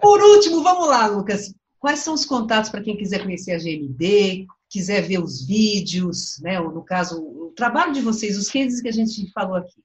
Por 0.00 0.22
último, 0.22 0.62
vamos 0.62 0.88
lá, 0.88 1.06
Lucas. 1.06 1.54
Quais 1.78 2.00
são 2.00 2.14
os 2.14 2.24
contatos 2.24 2.70
para 2.70 2.82
quem 2.82 2.96
quiser 2.96 3.22
conhecer 3.22 3.52
a 3.52 3.58
GMD, 3.58 4.46
quiser 4.68 5.02
ver 5.02 5.18
os 5.22 5.46
vídeos, 5.46 6.40
né? 6.42 6.60
Ou, 6.60 6.72
no 6.72 6.82
caso, 6.82 7.22
o 7.22 7.52
trabalho 7.54 7.92
de 7.92 8.00
vocês, 8.00 8.36
os 8.36 8.50
cases 8.50 8.80
que 8.80 8.88
a 8.88 8.92
gente 8.92 9.30
falou 9.32 9.56
aqui. 9.56 9.80